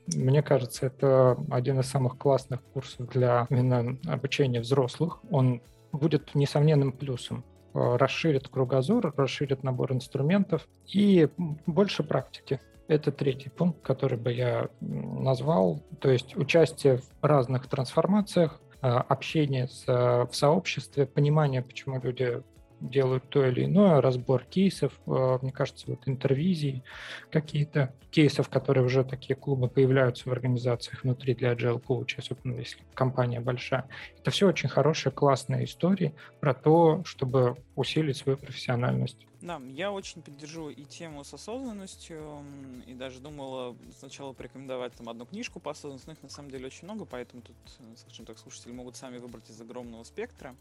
Мне 0.07 0.41
кажется, 0.41 0.87
это 0.87 1.37
один 1.49 1.79
из 1.79 1.87
самых 1.87 2.17
классных 2.17 2.61
курсов 2.73 3.09
для 3.09 3.47
именно 3.49 3.97
обучения 4.07 4.59
взрослых. 4.59 5.19
Он 5.29 5.61
будет 5.91 6.35
несомненным 6.35 6.91
плюсом 6.91 7.43
расширит 7.73 8.47
кругозор, 8.47 9.13
расширит 9.15 9.63
набор 9.63 9.93
инструментов 9.93 10.67
и 10.87 11.29
больше 11.65 12.03
практики. 12.03 12.59
Это 12.87 13.11
третий 13.11 13.49
пункт, 13.49 13.81
который 13.83 14.17
бы 14.17 14.33
я 14.33 14.69
назвал. 14.81 15.81
То 15.99 16.09
есть 16.09 16.35
участие 16.35 16.97
в 16.97 17.09
разных 17.21 17.67
трансформациях, 17.67 18.59
э, 18.81 18.87
общение 18.87 19.67
с, 19.67 19.85
в 19.85 20.29
сообществе, 20.31 21.05
понимание, 21.05 21.61
почему 21.61 22.01
люди 22.01 22.41
делают 22.81 23.27
то 23.29 23.45
или 23.45 23.65
иное, 23.65 24.01
разбор 24.01 24.43
кейсов, 24.43 24.93
э, 25.05 25.39
мне 25.41 25.51
кажется, 25.51 25.85
вот 25.87 25.99
интервизии, 26.05 26.83
какие-то 27.31 27.93
кейсов, 28.11 28.49
которые 28.49 28.85
уже 28.85 29.03
такие 29.03 29.35
клубы 29.35 29.69
появляются 29.69 30.27
в 30.27 30.31
организациях 30.31 31.03
внутри 31.03 31.35
для 31.35 31.53
Agile 31.53 31.81
Coach, 31.81 32.15
особенно 32.17 32.57
если 32.57 32.79
компания 32.93 33.39
большая. 33.39 33.85
Это 34.19 34.31
все 34.31 34.47
очень 34.47 34.69
хорошие, 34.69 35.11
классные 35.11 35.65
истории 35.65 36.13
про 36.39 36.53
то, 36.53 37.03
чтобы 37.05 37.55
усилить 37.75 38.17
свою 38.17 38.37
профессиональность. 38.37 39.28
Да, 39.41 39.61
я 39.69 39.91
очень 39.91 40.21
поддержу 40.21 40.69
и 40.69 40.83
тему 40.83 41.23
с 41.23 41.33
осознанностью, 41.33 42.43
и 42.85 42.93
даже 42.93 43.19
думала 43.21 43.77
сначала 43.97 44.33
порекомендовать 44.33 44.93
там 44.93 45.07
одну 45.07 45.25
книжку 45.25 45.61
по 45.61 45.71
осознанности, 45.71 46.07
но 46.07 46.13
их 46.13 46.23
на 46.23 46.29
самом 46.29 46.51
деле 46.51 46.65
очень 46.65 46.83
много, 46.83 47.05
поэтому 47.05 47.41
тут, 47.41 47.55
скажем 47.95 48.25
так, 48.25 48.37
слушатели 48.37 48.73
могут 48.73 48.97
сами 48.97 49.17
выбрать 49.17 49.49
из 49.49 49.61
огромного 49.61 50.03
спектра. 50.03 50.55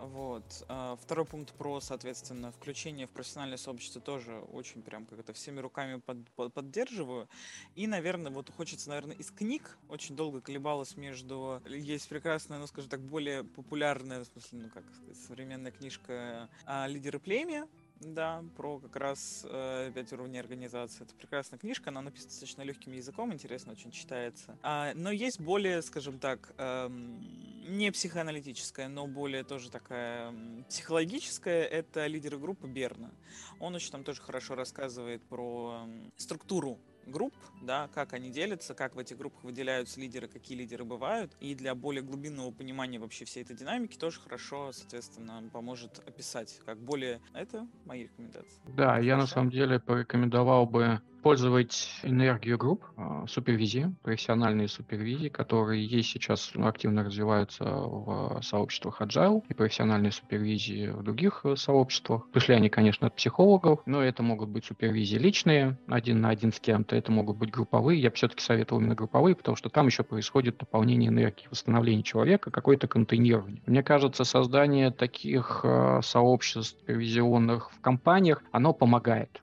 Вот. 0.00 0.64
А, 0.68 0.96
второй 0.96 1.26
пункт 1.26 1.52
про, 1.52 1.80
соответственно, 1.80 2.52
включение 2.52 3.06
в 3.06 3.10
профессиональное 3.10 3.58
сообщество 3.58 4.00
тоже 4.00 4.38
очень 4.52 4.82
прям 4.82 5.04
как 5.04 5.18
это 5.18 5.32
всеми 5.34 5.60
руками 5.60 6.00
под, 6.00 6.28
под, 6.30 6.54
поддерживаю. 6.54 7.28
И, 7.74 7.86
наверное, 7.86 8.32
вот 8.32 8.50
хочется, 8.50 8.88
наверное, 8.88 9.16
из 9.16 9.30
книг 9.30 9.78
очень 9.88 10.16
долго 10.16 10.40
колебалась 10.40 10.96
между... 10.96 11.62
Есть 11.68 12.08
прекрасная, 12.08 12.58
ну, 12.58 12.66
скажем 12.66 12.88
так, 12.88 13.00
более 13.00 13.44
популярная, 13.44 14.24
в 14.24 14.26
смысле, 14.26 14.58
ну, 14.60 14.68
как 14.70 14.84
сказать, 14.94 15.18
современная 15.18 15.70
книжка 15.70 16.48
а, 16.64 16.86
«Лидеры 16.86 17.18
племя», 17.18 17.68
да, 18.00 18.42
про 18.56 18.78
как 18.78 18.96
раз 18.96 19.46
э, 19.48 19.90
пять 19.94 20.12
уровней 20.12 20.38
организации. 20.38 21.04
Это 21.04 21.14
прекрасная 21.14 21.58
книжка, 21.58 21.90
она 21.90 22.00
написана 22.00 22.30
достаточно 22.30 22.62
легким 22.62 22.92
языком, 22.92 23.32
интересно 23.32 23.72
очень 23.72 23.90
читается. 23.90 24.56
А, 24.62 24.92
но 24.94 25.10
есть 25.10 25.40
более, 25.40 25.82
скажем 25.82 26.18
так, 26.18 26.52
эм, 26.58 27.20
не 27.68 27.90
психоаналитическая, 27.92 28.88
но 28.88 29.06
более 29.06 29.44
тоже 29.44 29.70
такая 29.70 30.34
психологическая. 30.68 31.64
Это 31.64 32.06
лидеры 32.06 32.38
группы 32.38 32.66
Берна. 32.66 33.10
Он 33.58 33.74
очень 33.74 33.90
там 33.92 34.04
тоже 34.04 34.20
хорошо 34.22 34.54
рассказывает 34.54 35.22
про 35.22 35.86
структуру 36.16 36.78
групп, 37.10 37.34
да, 37.62 37.88
как 37.94 38.12
они 38.12 38.30
делятся, 38.30 38.74
как 38.74 38.94
в 38.94 38.98
этих 38.98 39.18
группах 39.18 39.42
выделяются 39.44 40.00
лидеры, 40.00 40.28
какие 40.28 40.56
лидеры 40.56 40.84
бывают. 40.84 41.36
И 41.40 41.54
для 41.54 41.74
более 41.74 42.02
глубинного 42.02 42.50
понимания 42.50 42.98
вообще 42.98 43.24
всей 43.24 43.42
этой 43.42 43.56
динамики 43.56 43.96
тоже 43.96 44.20
хорошо, 44.20 44.72
соответственно, 44.72 45.42
поможет 45.52 46.02
описать, 46.06 46.60
как 46.64 46.78
более... 46.78 47.20
Это 47.32 47.66
мои 47.84 48.04
рекомендации. 48.04 48.60
Да, 48.68 48.98
я 48.98 49.16
на 49.16 49.26
самом 49.26 49.50
деле 49.50 49.80
порекомендовал 49.80 50.66
бы 50.66 51.00
использовать 51.20 52.00
энергию 52.02 52.56
групп, 52.56 52.82
а, 52.96 53.26
супервизии, 53.26 53.94
профессиональные 54.02 54.68
супервизии, 54.68 55.28
которые 55.28 55.84
есть 55.84 56.08
сейчас 56.08 56.50
ну, 56.54 56.66
активно 56.66 57.04
развиваются 57.04 57.64
в 57.64 58.40
сообществах 58.42 59.02
Agile 59.02 59.42
и 59.50 59.52
профессиональные 59.52 60.12
супервизии 60.12 60.88
в 60.88 61.02
других 61.02 61.42
э, 61.44 61.56
сообществах. 61.56 62.26
Пришли 62.30 62.54
они, 62.54 62.70
конечно, 62.70 63.08
от 63.08 63.16
психологов, 63.16 63.80
но 63.84 64.02
это 64.02 64.22
могут 64.22 64.48
быть 64.48 64.64
супервизии 64.64 65.18
личные, 65.18 65.78
один 65.88 66.22
на 66.22 66.30
один 66.30 66.54
с 66.54 66.58
кем-то, 66.58 66.96
это 66.96 67.12
могут 67.12 67.36
быть 67.36 67.50
групповые. 67.50 68.00
Я 68.00 68.10
все-таки 68.12 68.42
советую 68.42 68.80
именно 68.80 68.94
групповые, 68.94 69.36
потому 69.36 69.56
что 69.56 69.68
там 69.68 69.88
еще 69.88 70.02
происходит 70.02 70.58
наполнение 70.58 71.10
энергии, 71.10 71.48
восстановление 71.50 72.02
человека, 72.02 72.50
какое-то 72.50 72.88
контейнирование. 72.88 73.62
Мне 73.66 73.82
кажется, 73.82 74.24
создание 74.24 74.90
таких 74.90 75.60
э, 75.64 76.00
сообществ 76.02 76.78
супервизионных 76.80 77.72
в 77.72 77.80
компаниях, 77.82 78.42
оно 78.52 78.72
помогает 78.72 79.42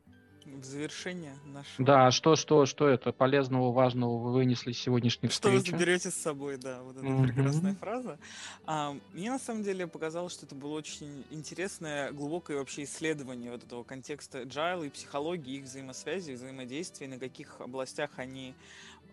в 0.61 0.65
завершение 0.65 1.35
нашего... 1.45 1.85
Да, 1.85 2.11
что, 2.11 2.35
что, 2.35 2.65
что 2.65 2.87
это 2.87 3.11
полезного, 3.11 3.71
важного 3.71 4.17
вы 4.17 4.33
вынесли 4.33 4.71
из 4.71 4.79
сегодняшней 4.79 5.29
Что 5.29 5.49
вы 5.49 5.59
заберете 5.59 6.11
с 6.11 6.15
собой, 6.15 6.57
да, 6.57 6.81
вот 6.83 6.97
эта 6.97 7.05
mm-hmm. 7.05 7.23
прекрасная 7.23 7.75
фраза. 7.75 8.19
А, 8.65 8.95
мне 9.13 9.31
на 9.31 9.39
самом 9.39 9.63
деле 9.63 9.87
показалось, 9.87 10.33
что 10.33 10.45
это 10.45 10.55
было 10.55 10.73
очень 10.77 11.23
интересное, 11.31 12.11
глубокое 12.11 12.57
вообще 12.57 12.83
исследование 12.83 13.51
вот 13.51 13.63
этого 13.63 13.83
контекста 13.83 14.41
agile 14.41 14.87
и 14.87 14.89
психологии, 14.89 15.57
их 15.57 15.63
взаимосвязи, 15.63 16.31
взаимодействия, 16.31 17.07
на 17.07 17.19
каких 17.19 17.61
областях 17.61 18.11
они 18.17 18.53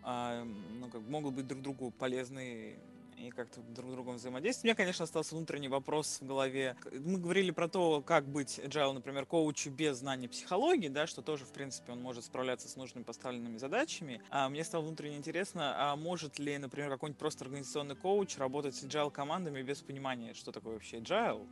а, 0.02 0.44
ну, 0.80 0.88
как, 0.88 1.00
могут 1.08 1.34
быть 1.34 1.46
друг 1.46 1.62
другу 1.62 1.90
полезны 1.90 2.76
и 3.16 3.30
как-то 3.30 3.60
друг 3.60 3.90
с 3.90 3.92
другом 3.92 4.16
взаимодействовать. 4.16 4.64
У 4.64 4.66
меня, 4.68 4.74
конечно, 4.74 5.04
остался 5.04 5.34
внутренний 5.34 5.68
вопрос 5.68 6.18
в 6.20 6.26
голове. 6.26 6.76
Мы 6.92 7.18
говорили 7.18 7.50
про 7.50 7.68
то, 7.68 8.02
как 8.02 8.26
быть 8.26 8.58
agile, 8.58 8.92
например, 8.92 9.26
коучу 9.26 9.70
без 9.70 9.98
знания 9.98 10.28
психологии, 10.28 10.88
да, 10.88 11.06
что 11.06 11.22
тоже, 11.22 11.44
в 11.44 11.52
принципе, 11.52 11.92
он 11.92 12.00
может 12.00 12.24
справляться 12.24 12.68
с 12.68 12.76
нужными 12.76 13.04
поставленными 13.04 13.56
задачами. 13.58 14.20
А 14.30 14.48
мне 14.48 14.64
стало 14.64 14.82
внутренне 14.82 15.16
интересно, 15.16 15.74
а 15.76 15.96
может 15.96 16.38
ли, 16.38 16.58
например, 16.58 16.90
какой-нибудь 16.90 17.18
просто 17.18 17.44
организационный 17.44 17.96
коуч 17.96 18.36
работать 18.38 18.74
с 18.74 18.84
agile 18.84 19.10
командами 19.10 19.62
без 19.62 19.80
понимания, 19.80 20.34
что 20.34 20.52
такое 20.52 20.74
вообще 20.74 20.98
agile? 20.98 21.46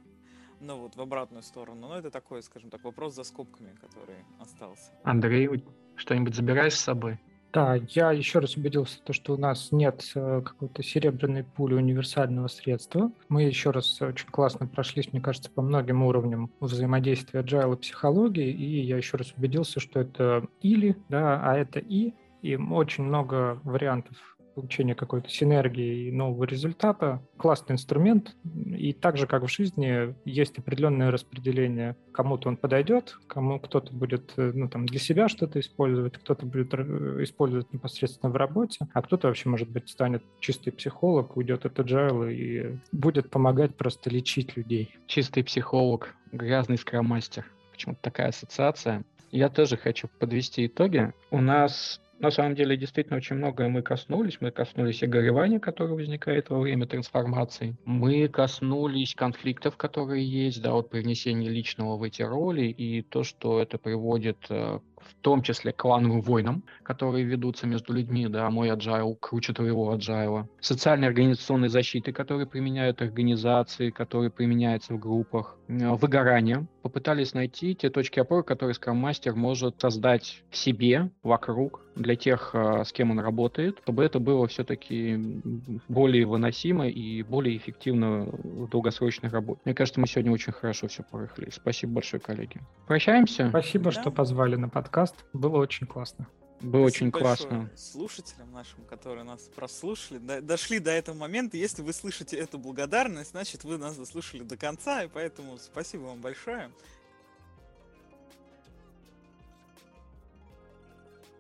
Ну 0.61 0.79
вот 0.79 0.95
в 0.95 1.01
обратную 1.01 1.43
сторону. 1.43 1.89
Но 1.89 1.99
это 1.99 2.11
такой, 2.11 2.43
скажем 2.43 2.71
так, 2.71 2.85
вопрос 2.85 3.15
за 3.15 3.25
скобками, 3.25 3.75
который 3.81 4.25
остался. 4.39 4.93
Андрей, 5.03 5.49
что-нибудь 5.97 6.35
забираешь 6.35 6.77
с 6.77 6.81
собой? 6.81 7.19
Да, 7.53 7.75
я 7.91 8.13
еще 8.13 8.39
раз 8.39 8.57
убедился, 8.57 9.03
то, 9.05 9.13
что 9.13 9.35
у 9.35 9.37
нас 9.37 9.73
нет 9.73 10.11
э, 10.15 10.41
какой-то 10.43 10.83
серебряной 10.83 11.45
пули 11.45 11.75
универсального 11.75 12.49
средства. 12.49 13.13
Мы 13.29 13.43
еще 13.43 13.71
раз 13.71 14.01
очень 14.01 14.29
классно 14.29 14.67
прошлись, 14.67 15.13
мне 15.13 15.21
кажется, 15.21 15.51
по 15.51 15.61
многим 15.61 16.03
уровням 16.03 16.51
взаимодействия 16.61 17.41
agile 17.41 17.75
и 17.75 17.77
психологии, 17.77 18.51
и 18.51 18.81
я 18.81 18.97
еще 18.97 19.19
раз 19.19 19.35
убедился, 19.37 19.81
что 19.81 20.01
это 20.01 20.47
или, 20.63 20.97
да, 21.11 21.43
а 21.45 21.59
это 21.59 21.79
и, 21.79 22.15
и 22.41 22.57
очень 22.57 23.05
много 23.05 23.61
вариантов 23.65 24.17
получения 24.55 24.95
какой-то 24.95 25.29
синергии 25.29 26.09
и 26.09 26.13
нового 26.13 26.45
результата. 26.45 27.23
Классный 27.37 27.75
инструмент. 27.75 28.35
И 28.67 28.93
так 28.93 29.17
же, 29.17 29.27
как 29.27 29.43
в 29.43 29.49
жизни, 29.49 30.15
есть 30.25 30.59
определенное 30.59 31.11
распределение. 31.11 31.97
Кому-то 32.13 32.49
он 32.49 32.57
подойдет, 32.57 33.17
кому 33.27 33.59
кто-то 33.59 33.93
будет 33.93 34.33
э, 34.37 34.53
ну, 34.55 34.69
там, 34.69 34.87
для 34.87 34.99
себя 34.99 35.29
что-то 35.29 35.61
использовать, 35.61 36.15
кто-то 36.15 36.47
будет 36.47 36.75
э, 36.75 37.19
использовать 37.23 37.73
непосредственно 37.73 38.33
в 38.33 38.37
работе, 38.37 38.87
а 38.93 39.03
кто-то 39.03 39.29
вообще, 39.29 39.49
может 39.49 39.69
быть, 39.69 39.89
станет 39.89 40.23
чистый 40.41 40.71
психолог, 40.71 41.37
уйдет 41.37 41.65
от 41.65 41.79
agile 41.79 42.33
и 42.33 42.79
будет 42.93 43.31
помогать 43.31 43.75
просто 43.77 44.11
лечить 44.11 44.57
людей. 44.57 44.95
Чистый 45.07 45.43
психолог, 45.43 46.15
грязный 46.33 46.79
скромастер. 46.79 47.47
Почему-то 47.73 48.01
такая 48.03 48.29
ассоциация. 48.29 49.05
Я 49.31 49.49
тоже 49.49 49.79
хочу 49.79 50.09
подвести 50.19 50.67
итоги. 50.67 51.13
У 51.31 51.41
нас 51.41 52.01
на 52.23 52.31
самом 52.31 52.55
деле, 52.55 52.77
действительно, 52.77 53.17
очень 53.17 53.35
многое 53.35 53.69
мы 53.69 53.83
коснулись. 53.83 54.39
Мы 54.41 54.53
коснулись 54.53 55.03
и 55.03 55.07
горевания, 55.07 55.59
которое 55.59 55.95
возникает 55.95 56.51
во 56.51 56.61
время 56.61 56.87
трансформации. 56.87 57.77
Мы 57.85 58.29
коснулись 58.29 59.17
конфликтов, 59.17 59.77
которые 59.77 60.25
есть, 60.25 60.63
да, 60.63 60.73
вот 60.73 60.89
привнесения 60.89 61.51
личного 61.51 61.97
в 61.97 62.03
эти 62.05 62.23
роли 62.23 62.67
и 62.67 63.03
то, 63.03 63.25
что 63.25 63.61
это 63.61 63.77
приводит 63.77 64.39
э, 64.51 64.79
в 65.05 65.15
том 65.21 65.43
числе 65.43 65.73
клановым 65.73 66.21
войнам, 66.21 66.63
которые 66.83 67.25
ведутся 67.25 67.67
между 67.67 67.93
людьми, 67.93 68.27
да, 68.29 68.51
мой 68.51 68.71
agile 68.71 69.17
круче 69.21 69.53
твоего 69.53 69.95
agile. 69.95 70.47
Социальной 70.61 71.09
организационной 71.09 71.69
защиты, 71.69 72.13
которые 72.13 72.47
применяют 72.47 73.03
организации, 73.03 73.91
которые 73.91 74.31
применяются 74.31 74.95
в 74.95 74.99
группах. 74.99 75.57
Э, 75.81 75.95
выгорание. 75.95 76.67
Попытались 76.83 77.35
найти 77.35 77.75
те 77.75 77.89
точки 77.89 78.19
опоры, 78.19 78.43
которые 78.43 78.75
Scrum 78.75 79.01
Master 79.01 79.35
может 79.35 79.81
создать 79.81 80.43
в 80.51 80.57
себе, 80.57 81.11
вокруг, 81.23 81.81
для 81.95 82.17
тех, 82.17 82.51
э, 82.55 82.85
с 82.85 82.93
кем 82.93 83.11
он 83.11 83.21
работает, 83.21 83.79
чтобы 83.83 84.05
это 84.05 84.19
было 84.19 84.47
все-таки 84.49 85.41
более 85.89 86.27
выносимо 86.27 86.89
и 86.89 87.23
более 87.23 87.57
эффективно 87.57 88.25
в 88.25 88.69
долгосрочной 88.69 89.31
работе. 89.31 89.61
Мне 89.65 89.75
кажется, 89.75 90.01
мы 90.01 90.07
сегодня 90.07 90.33
очень 90.33 90.53
хорошо 90.53 90.89
все 90.89 91.03
порыхли. 91.03 91.51
Спасибо 91.51 91.95
большое, 91.95 92.21
коллеги. 92.21 92.61
Прощаемся. 92.87 93.49
Спасибо, 93.51 93.87
да. 93.87 94.01
что 94.01 94.11
позвали 94.11 94.57
на 94.57 94.69
подкаст. 94.69 94.92
Было 95.33 95.59
очень 95.59 95.87
классно. 95.87 96.29
Было 96.61 96.87
очень 96.87 97.11
классно. 97.11 97.69
Слушателям 97.77 98.53
нашим, 98.53 98.85
которые 98.85 99.25
нас 99.25 99.43
прослушали, 99.55 100.19
до, 100.19 100.41
дошли 100.41 100.79
до 100.79 100.93
этого 100.93 101.17
момента. 101.17 101.57
Если 101.57 101.83
вы 101.83 101.93
слышите 101.93 102.37
эту 102.37 102.57
благодарность, 102.59 103.33
значит, 103.33 103.65
вы 103.65 103.79
нас 103.79 103.97
заслушали 103.97 104.45
до 104.45 104.57
конца, 104.57 105.03
и 105.03 105.09
поэтому 105.09 105.59
спасибо 105.59 106.03
вам 106.03 106.21
большое. 106.21 106.71